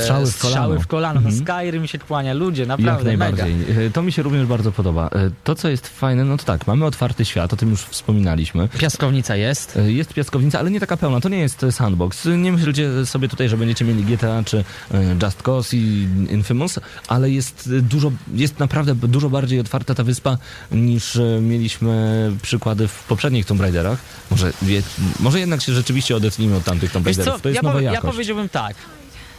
[0.00, 0.56] Strzały w kolano.
[0.56, 1.20] strzały w kolano.
[1.20, 1.46] No Mhm.
[1.46, 3.18] Skyrim się kłania, ludzie, naprawdę mega.
[3.26, 3.86] najbardziej.
[3.86, 5.06] E, To mi się również bardzo podoba.
[5.06, 8.68] E, To, co jest fajne, no to tak, mamy otwarty świat, o tym już wspominaliśmy.
[8.78, 9.78] Piaskownica jest.
[9.86, 12.28] Jest piaskownica, ale nie taka pełna, to nie jest sandbox.
[12.38, 17.30] Nie myślcie sobie tutaj, że będziecie mieli GTA czy e, Just Cause i Infamous, ale
[17.30, 20.38] jest dużo, jest naprawdę dużo bardziej otwarta ta wyspa
[20.72, 23.98] niż e, mieliśmy przykłady w poprzednich Tomb Raiderach.
[24.30, 24.82] Może, wie,
[25.20, 27.40] może jednak się rzeczywiście odetnijmy od tamtych Tomb Raiderów.
[27.42, 28.12] To jest ja, nowa powie- ja jakość.
[28.14, 28.76] powiedziałbym tak.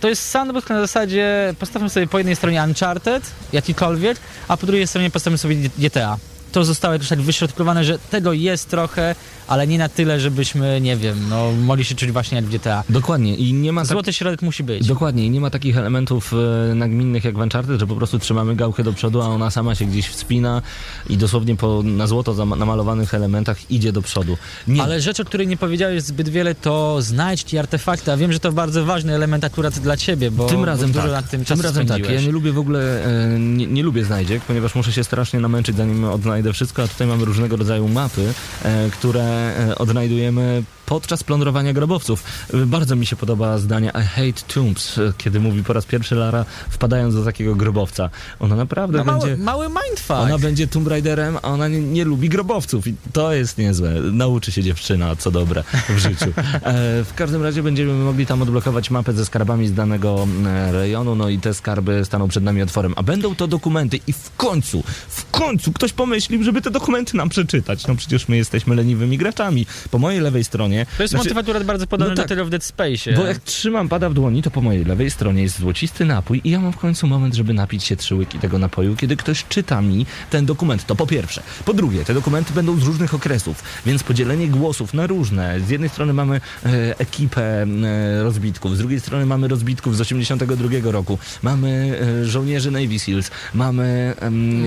[0.01, 4.17] to jest sandbox na zasadzie postawmy sobie po jednej stronie Uncharted, jakikolwiek,
[4.47, 6.17] a po drugiej stronie postawmy sobie GTA.
[6.51, 9.15] To zostało jakoś tak wyśrodkowane, że tego jest trochę,
[9.47, 12.83] ale nie na tyle, żebyśmy, nie wiem, no mogli się czuć właśnie jak w GTA.
[12.89, 13.91] Dokładnie i nie ma tak...
[13.91, 14.87] Złoty środek musi być.
[14.87, 18.55] Dokładnie i nie ma takich elementów e, nagminnych jak w Uncharted, że po prostu trzymamy
[18.55, 20.61] gałkę do przodu, a ona sama się gdzieś wspina
[21.09, 24.37] i dosłownie po na złoto namalowanych elementach idzie do przodu.
[24.67, 24.83] Nie.
[24.83, 28.39] Ale rzecz, o której nie powiedziałeś zbyt wiele, to znajdź ci artefakty, a wiem, że
[28.39, 31.11] to bardzo ważny element akurat dla ciebie, bo, tym razem bo tak.
[31.11, 31.97] nad tym tym razem tak.
[31.97, 32.21] spędziłeś.
[32.21, 35.77] Ja nie lubię w ogóle, e, nie, nie lubię znajdziek, ponieważ muszę się strasznie namęczyć,
[35.77, 38.33] zanim odnajdę wszystko, a tutaj mamy różnego rodzaju mapy,
[38.63, 42.23] e, które e, odnajdujemy podczas plądrowania grobowców.
[42.53, 46.15] E, Bardzo mi się podoba zdanie I hate tombs, e, kiedy mówi po raz pierwszy
[46.15, 48.09] Lara, wpadając do takiego grobowca.
[48.39, 49.37] Ona naprawdę No, będzie...
[49.37, 50.11] mały, mały mindfuck.
[50.11, 53.91] Ona będzie Tomb Raiderem, a ona nie, nie lubi grobowców i to jest niezłe.
[53.91, 56.25] Nauczy się dziewczyna, co dobre w życiu.
[56.63, 61.15] E, w każdym razie będziemy mogli tam odblokować mapę ze skarbami z danego e, rejonu,
[61.15, 62.93] no i te skarby staną przed nami otworem.
[62.95, 67.29] A będą to dokumenty i w końcu, w końcu ktoś pomyślił, żeby te dokumenty nam
[67.29, 67.87] przeczytać.
[67.87, 69.65] No przecież my jesteśmy leniwymi graczami.
[69.91, 70.80] Po mojej lewej stronie...
[70.97, 72.29] To jest znaczy- motyw akurat bardzo podobny no do tak.
[72.29, 73.13] tego w Dead Space.
[73.15, 76.49] bo jak trzymam pada w dłoni, to po mojej lewej stronie jest złocisty napój i
[76.49, 79.81] ja mam w końcu moment, żeby napić się trzy łyki tego napoju, kiedy ktoś czyta
[79.81, 80.85] mi ten dokument.
[80.85, 81.41] To po pierwsze.
[81.65, 85.59] Po drugie, te dokumenty będą z różnych okresów, więc podzielenie głosów na różne.
[85.59, 90.91] Z jednej strony mamy e, ekipę e, rozbitków, z drugiej strony mamy rozbitków z 82
[90.91, 94.15] roku, mamy e, żołnierzy Navy Seals, mamy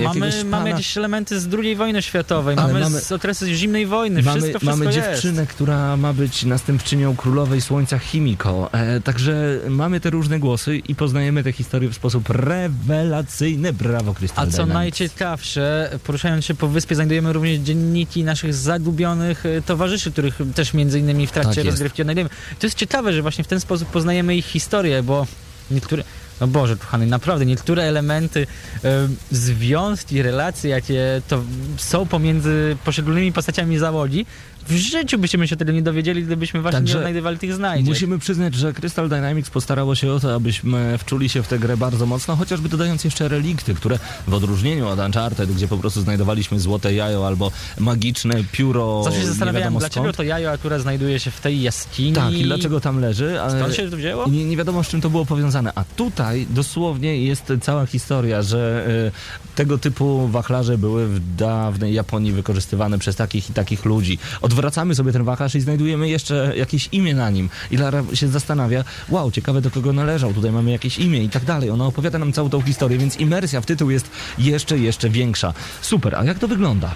[0.02, 0.56] jakiegoś Mamy, pana...
[0.56, 4.58] mamy jakieś elementy z II wojny światowej, mamy, mamy- z okresu zimnej wojny, Mamy, wszystko,
[4.58, 5.08] wszystko mamy jest.
[5.08, 8.72] dziewczynę, która ma być następczynią królowej słońca Chimiko.
[8.72, 13.72] E, także mamy te różne głosy i poznajemy te historie w sposób rewelacyjny.
[13.72, 14.74] Brawo, Krystal A co Dynamics.
[14.74, 20.98] najciekawsze, poruszając się po wyspie, znajdujemy również dzienniki naszych zagubionych e, towarzyszy, których też między
[20.98, 22.30] innymi w trakcie Tak rozgrywki odnajdujemy.
[22.58, 25.26] To jest ciekawe, że właśnie w ten sposób poznajemy ich historię, bo
[25.70, 26.04] niektóre...
[26.40, 28.46] No Boże, kochany, naprawdę niektóre elementy,
[28.84, 31.42] e, związki, relacje, jakie to
[31.76, 34.26] są pomiędzy poszczególnymi postaciami załogi,
[34.68, 37.88] w życiu byśmy się tego nie dowiedzieli, gdybyśmy właśnie Także nie odnajdywali tych znajdziek.
[37.88, 41.76] Musimy przyznać, że Crystal Dynamics postarało się o to, abyśmy wczuli się w tę grę
[41.76, 43.98] bardzo mocno, chociażby dodając jeszcze relikty, które
[44.28, 49.26] w odróżnieniu od Uncharted, gdzie po prostu znajdowaliśmy złote jajo albo magiczne pióro, Zawsze się
[49.26, 52.12] zastanawiałem, dlaczego to jajo akurat znajduje się w tej jaskini.
[52.12, 53.40] Tak, i dlaczego tam leży.
[53.42, 54.28] a- Skąd się to wzięło?
[54.28, 55.72] Nie, nie wiadomo, z czym to było powiązane.
[55.74, 62.32] A tutaj dosłownie jest cała historia, że y, tego typu wachlarze były w dawnej Japonii
[62.32, 64.18] wykorzystywane przez takich i takich ludzi.
[64.54, 67.48] Odwracamy sobie ten wachlarz i znajdujemy jeszcze jakieś imię na nim.
[67.70, 71.44] I Lara się zastanawia, wow, ciekawe do kogo należał, tutaj mamy jakieś imię i tak
[71.44, 71.70] dalej.
[71.70, 75.54] Ona opowiada nam całą tą historię, więc imersja w tytuł jest jeszcze, jeszcze większa.
[75.80, 76.94] Super, a jak to wygląda?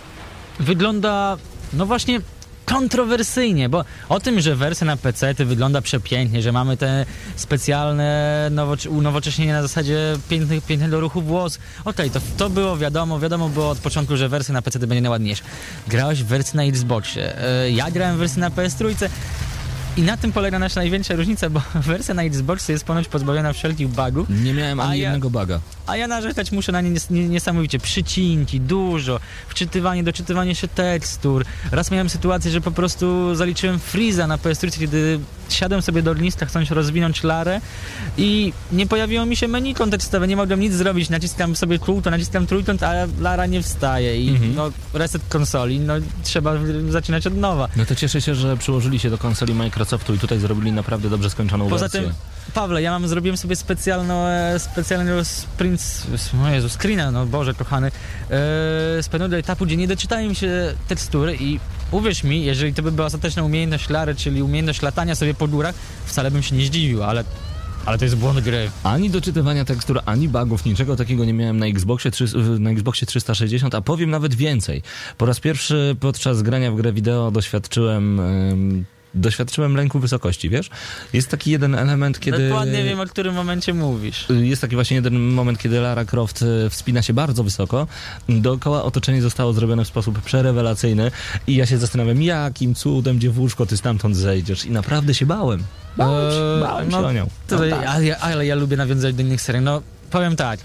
[0.60, 1.36] wygląda,
[1.72, 2.20] no właśnie,
[2.68, 7.06] kontrowersyjnie, bo o tym, że wersja na PC wygląda przepięknie, że mamy te
[7.36, 9.98] specjalne nowocze- unowocześnienia na zasadzie
[10.28, 11.58] pięknych, pięknego ruchu włos.
[11.84, 15.44] Okej, to, to było wiadomo, wiadomo było od początku, że wersja na PC będzie najładniejsza.
[15.88, 19.08] Grałeś w wersji na Xboxie, e, ja grałem w wersji na PS3
[19.96, 21.62] i na tym polega nasza największa różnica, bo
[21.92, 25.60] wersja na Xboxie jest ponoć pozbawiona wszelkich bugów, Nie miałem ani ja- jednego baga.
[25.88, 27.78] A ja narzekać muszę na nie nies- nie- niesamowicie.
[27.78, 31.44] Przycinki, dużo, wczytywanie, doczytywanie się tekstur.
[31.72, 36.46] Raz miałem sytuację, że po prostu zaliczyłem freeza na PS3, kiedy siadłem sobie do ogniska,
[36.46, 37.60] chcąc rozwinąć Larę
[38.18, 41.10] i nie pojawiło mi się menu kontekstowe, nie mogłem nic zrobić.
[41.10, 44.54] Naciskam sobie kółto, naciskam trójkąt, a Lara nie wstaje i Mhm.
[44.54, 46.52] no, reset konsoli, no trzeba
[46.90, 47.68] zaczynać od nowa.
[47.76, 51.30] No to cieszę się, że przyłożyli się do konsoli Microsoftu i tutaj zrobili naprawdę dobrze
[51.30, 52.00] skończoną Poza wersję.
[52.02, 52.12] tym,
[52.54, 55.24] Pawle, ja mam, zrobiłem sobie specjalną, e, specjalnego
[55.82, 57.90] sprint, o Jezu, screena, no Boże kochany, e,
[59.02, 61.60] z pewnego etapu, gdzie nie doczytałem się tekstury i
[61.90, 65.74] uwierz mi, jeżeli to by była ostateczna umiejętność Lary, czyli umiejętność latania sobie po górach,
[66.06, 67.24] wcale bym się nie zdziwił, ale,
[67.86, 68.70] ale to jest błąd gry.
[68.82, 73.74] Ani doczytywania tekstur, ani bugów, niczego takiego nie miałem na Xboxie, trzy- na Xboxie 360,
[73.74, 74.82] a powiem nawet więcej.
[75.18, 78.20] Po raz pierwszy podczas grania w grę wideo doświadczyłem...
[78.20, 78.84] em,
[79.18, 80.70] Doświadczyłem lęku wysokości, wiesz?
[81.12, 82.48] Jest taki jeden element, kiedy...
[82.48, 84.26] Dokładnie wiem, o którym momencie mówisz.
[84.40, 87.86] Jest taki właśnie jeden moment, kiedy Lara Croft e, wspina się bardzo wysoko.
[88.28, 91.10] Dookoła otoczenie zostało zrobione w sposób przerewelacyjny
[91.46, 94.64] i ja się zastanawiam, jakim cudem dziewuszko ty stamtąd zejdziesz.
[94.64, 95.62] I naprawdę się bałem.
[95.96, 97.28] Bałem się, Eee, bałem no, się o nią.
[97.50, 97.86] No tak.
[97.86, 99.60] ale, ja, ale ja lubię nawiązać do innych serii.
[99.62, 100.60] No, powiem tak.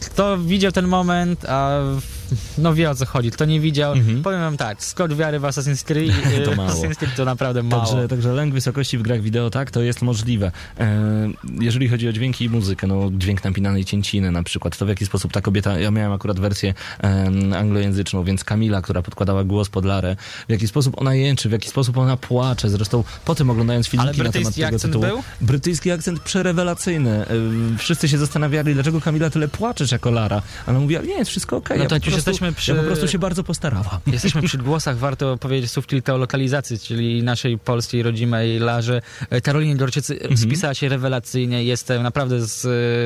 [0.00, 2.15] Kto widział ten moment, a w-
[2.58, 3.30] no wie o co chodzi.
[3.30, 6.44] Kto nie widział, powiem wam tak, skok wiary w Assassin's Creed, Mhm.
[6.46, 6.70] To e, mało.
[6.70, 7.82] Assassin's Creed to naprawdę mało.
[7.86, 10.52] Także, także lęk wysokości w grach wideo, tak, to jest możliwe.
[10.80, 11.28] E,
[11.60, 15.06] jeżeli chodzi o dźwięki i muzykę, no dźwięk napinanej cięciny na przykład, to w jaki
[15.06, 19.84] sposób ta kobieta, ja miałem akurat wersję em, anglojęzyczną, więc Kamila, która podkładała głos pod
[19.84, 20.16] Larę,
[20.48, 24.22] w jaki sposób ona jęczy, w jaki sposób ona płacze, zresztą po tym oglądając filmiki
[24.22, 25.04] na temat tego tytułu.
[25.06, 25.22] był?
[25.40, 27.10] Brytyjski akcent przerewelacyjny.
[27.10, 27.26] E,
[27.78, 30.42] wszyscy się zastanawiali, dlaczego Kamila tyle płaczesz jako Lara.
[30.66, 31.78] Ona mówiła, nie, jest wszystko okej.
[31.78, 31.88] No ja
[32.24, 33.98] prostu- jesteśmy przy- Ja po prostu się bardzo postarałam.
[34.12, 39.02] Jesteśmy przy głosach, warto powiedzieć słów kilka o lokalizacji, czyli naszej polskiej rodzimej Larze.
[39.30, 40.36] E, Karolinie Dorczycy Mhm.
[40.36, 42.64] spisała się rewelacyjnie, jestem naprawdę z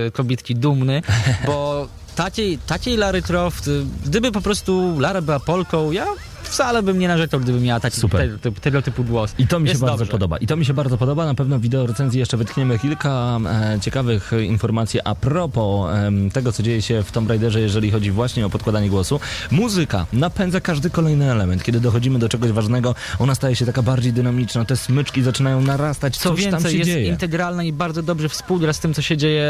[0.09, 1.03] e, kobietki dumny,
[1.47, 3.71] bo takiej, takiej Lary Croft, e,
[4.07, 6.07] gdyby po prostu Lara była Polką, ja
[6.43, 8.39] wcale bym nie narzekał, gdyby miała taki, Super.
[8.41, 9.35] te, te, tego typu głos.
[9.39, 10.13] I to mi Jest się bardzo dobrze.
[10.13, 10.37] podoba.
[10.39, 11.27] I to mi się bardzo podoba.
[11.27, 13.39] Na pewno w wideo recenzji jeszcze wytkniemy kilka
[13.75, 17.91] e, ciekawych e, informacji a propos em, tego, co dzieje się w Tomb Raiderze, jeżeli
[17.91, 19.21] chodzi właśnie o podkładanie głosu.
[19.51, 21.63] Muzyka napędza każdy kolejny element.
[21.63, 24.65] Kiedy dochodzimy do czegoś ważnego, ona staje się taka bardziej dynamiczna.
[24.65, 26.17] Te smyczki zaczynają narastać.
[26.17, 27.09] Co Coś tam więcej, jest dzieje.
[27.09, 29.45] integralna i bardzo dobrze współgra z tym, co się dzieje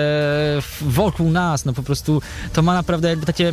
[0.80, 1.64] wokół nas.
[1.64, 2.22] No po prostu
[2.52, 3.52] to ma naprawdę jakby takie...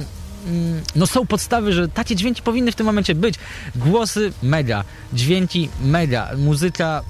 [0.95, 3.35] No są podstawy, że takie dźwięki powinny w tym momencie być.
[3.75, 4.83] Głosy mega,
[5.13, 7.03] dźwięki mega, muzyka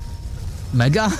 [0.73, 1.11] mega.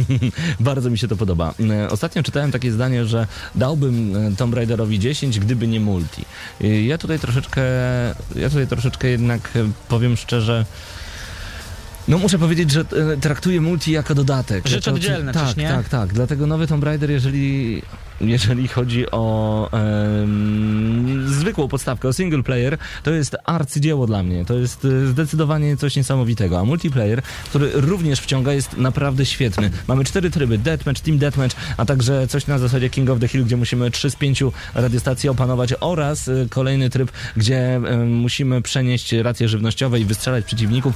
[0.60, 1.54] Bardzo mi się to podoba.
[1.70, 6.24] E, Ostatnio czytałem takie zdanie, że dałbym e, Tomb Raiderowi 10, gdyby nie multi.
[6.86, 7.62] Ja tutaj troszeczkę,
[8.34, 10.66] ja tutaj troszeczkę jednak e, powiem szczerze,
[12.08, 12.84] no muszę powiedzieć, że
[13.20, 14.68] traktuję multi jako dodatek.
[14.68, 15.68] Rzecz oddzielna, tak, nie?
[15.68, 16.12] Tak, tak.
[16.12, 17.82] Dlatego nowy Tomb Raider, jeżeli,
[18.20, 19.70] jeżeli chodzi o
[21.26, 24.44] zwykłą podstawkę, o single player, to jest arcydzieło dla mnie.
[24.44, 26.58] To jest e, zdecydowanie coś niesamowitego.
[26.58, 29.70] A multiplayer, który również wciąga, jest naprawdę świetny.
[29.88, 33.44] Mamy cztery tryby, Deathmatch, Team Deathmatch, a także coś na zasadzie King of the Hill,
[33.44, 39.48] gdzie musimy trzy z pięciu radiostacji opanować oraz e, kolejny tryb, gdzie musimy przenieść racje
[39.48, 40.94] żywnościowe i wystrzelać przeciwników.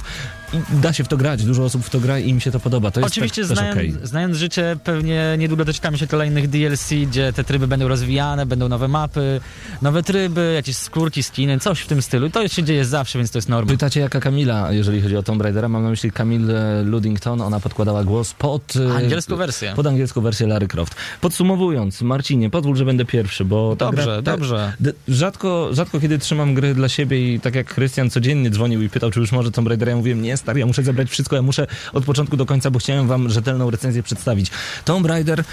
[0.53, 2.59] I da się w to grać, dużo osób w to gra i im się to
[2.59, 2.91] podoba.
[2.91, 3.95] To jest Oczywiście też znając, okej.
[4.03, 8.87] znając życie, pewnie niedługo doczekamy się kolejnych DLC, gdzie te tryby będą rozwijane, będą nowe
[8.87, 9.41] mapy,
[9.81, 12.29] nowe tryby, jakieś skórki, skiny, coś w tym stylu.
[12.29, 13.71] To się dzieje zawsze, więc to jest norma.
[13.71, 18.03] Pytacie jaka Kamila, jeżeli chodzi o Tomb Raidera, mam na myśli Camille Ludington, ona podkładała
[18.03, 18.73] głos pod...
[18.75, 19.73] e, Angielską wersję.
[19.75, 20.95] Pod angielską wersję Larry Croft.
[21.21, 23.75] Podsumowując, Marcinie, pozwól, że będę pierwszy, bo...
[23.75, 24.73] Dobrze, gra, dobrze.
[24.79, 28.89] D- rzadko, rzadko kiedy trzymam gry dla siebie i tak jak Krystian codziennie dzwonił i
[28.89, 31.41] pytał, czy już może Tomb Raidera, ja mówiłem, nie stary, ja muszę zebrać wszystko, ja
[31.41, 34.51] muszę od początku do końca, bo chciałem wam rzetelną recenzję przedstawić.
[34.85, 35.43] Tomb Raider,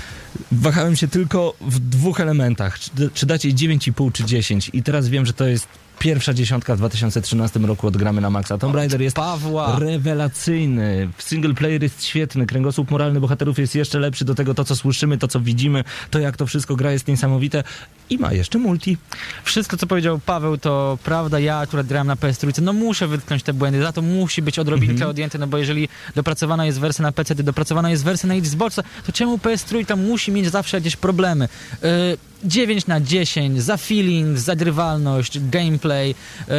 [0.53, 5.09] wahałem się tylko w dwóch elementach, czy, czy dać jej 9,5 czy 10 i teraz
[5.09, 5.69] wiem, że to jest
[6.01, 8.59] pierwsza dziesiątka w 2013 roku od gramy na maksa.
[8.59, 9.79] Tomb Raider jest Pawła.
[9.79, 11.09] rewelacyjny.
[11.19, 15.19] Single player jest świetny, kręgosłup moralny bohaterów jest jeszcze lepszy, do tego to, co słyszymy,
[15.19, 17.65] to, co widzimy, to jak to wszystko gra jest niesamowite
[18.11, 18.97] i ma jeszcze multi.
[19.45, 21.39] Wszystko, co powiedział Paweł, to prawda.
[21.39, 24.93] Ja akurat grałem na PS3, no muszę wytknąć te błędy, za to musi być odrobinkę
[24.93, 25.11] Mhm.
[25.11, 29.13] odjęte, no bo jeżeli dopracowana jest wersja na PC, dopracowana jest wersja na Xboxa, to
[29.13, 31.49] czemu PS3 musi mieć zawsze jakieś problemy?
[31.83, 31.89] Yy,
[32.45, 36.55] 9 na 10, za feeling, za grywalność, gameplay, yy,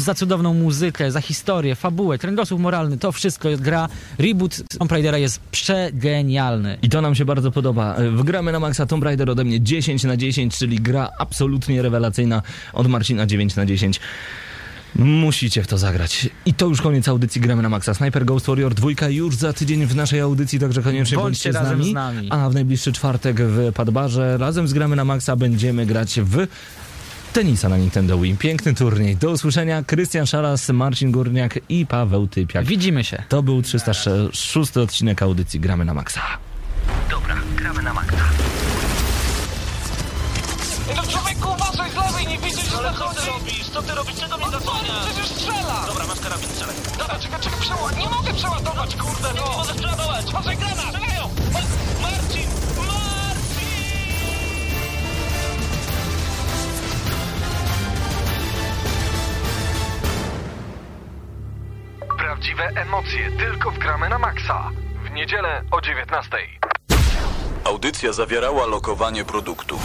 [0.00, 3.88] za cudowną muzykę, za historię, fabułę, kręgosłup moralny, to wszystko jest gra.
[4.18, 6.78] Reboot Tomb Raidera jest przegenialny.
[6.82, 7.96] I to nam się bardzo podoba.
[8.16, 12.42] Wgramy na maksa Tomb Raider ode mnie 10 na 10, czyli gra absolutnie rewelacyjna
[12.72, 14.00] od Marcina 9 na 10.
[14.96, 16.28] Musicie w to zagrać.
[16.46, 17.94] I to już koniec audycji Gramy na Maxa.
[17.94, 21.56] Sniper Ghost Warrior 2 już za tydzień w naszej audycji, także koniecznie Bądźcie bądźcie z
[21.56, 21.90] razem nami.
[21.90, 22.28] z nami.
[22.30, 26.46] A w najbliższy czwartek w Padbarze razem z Gramy na Maxa będziemy grać w
[27.32, 28.36] tenisa na Nintendo Wii.
[28.36, 29.16] Piękny turniej.
[29.16, 29.82] Do usłyszenia.
[29.82, 32.64] Krystian Szaras, Marcin Górniak i Paweł Typiak.
[32.66, 33.22] Widzimy się.
[33.28, 36.20] To był 306 odcinek audycji Gramy na Maxa.
[37.10, 38.16] Dobra, gramy na maksa.
[43.82, 44.14] Co ty robisz?
[44.20, 45.04] Czego mnie zasłaniasz?
[45.06, 45.84] Przecież strzela!
[45.86, 46.74] Dobra, masz karabin, strzelaj.
[46.98, 47.96] Dobra, czekaj, czekaj, przeład.
[47.96, 49.56] Nie mogę przeładować, kurde, Nie no!
[49.56, 50.32] możesz przeładować.
[50.32, 50.78] Może granat!
[50.78, 51.28] Strzelają!
[51.52, 52.48] Ma- Marcin!
[52.86, 53.72] Marcin!
[62.18, 64.70] Prawdziwe emocje tylko w gramy na maksa.
[65.04, 66.38] W niedzielę o 19.
[67.64, 69.78] Audycja zawierała lokowanie produktu.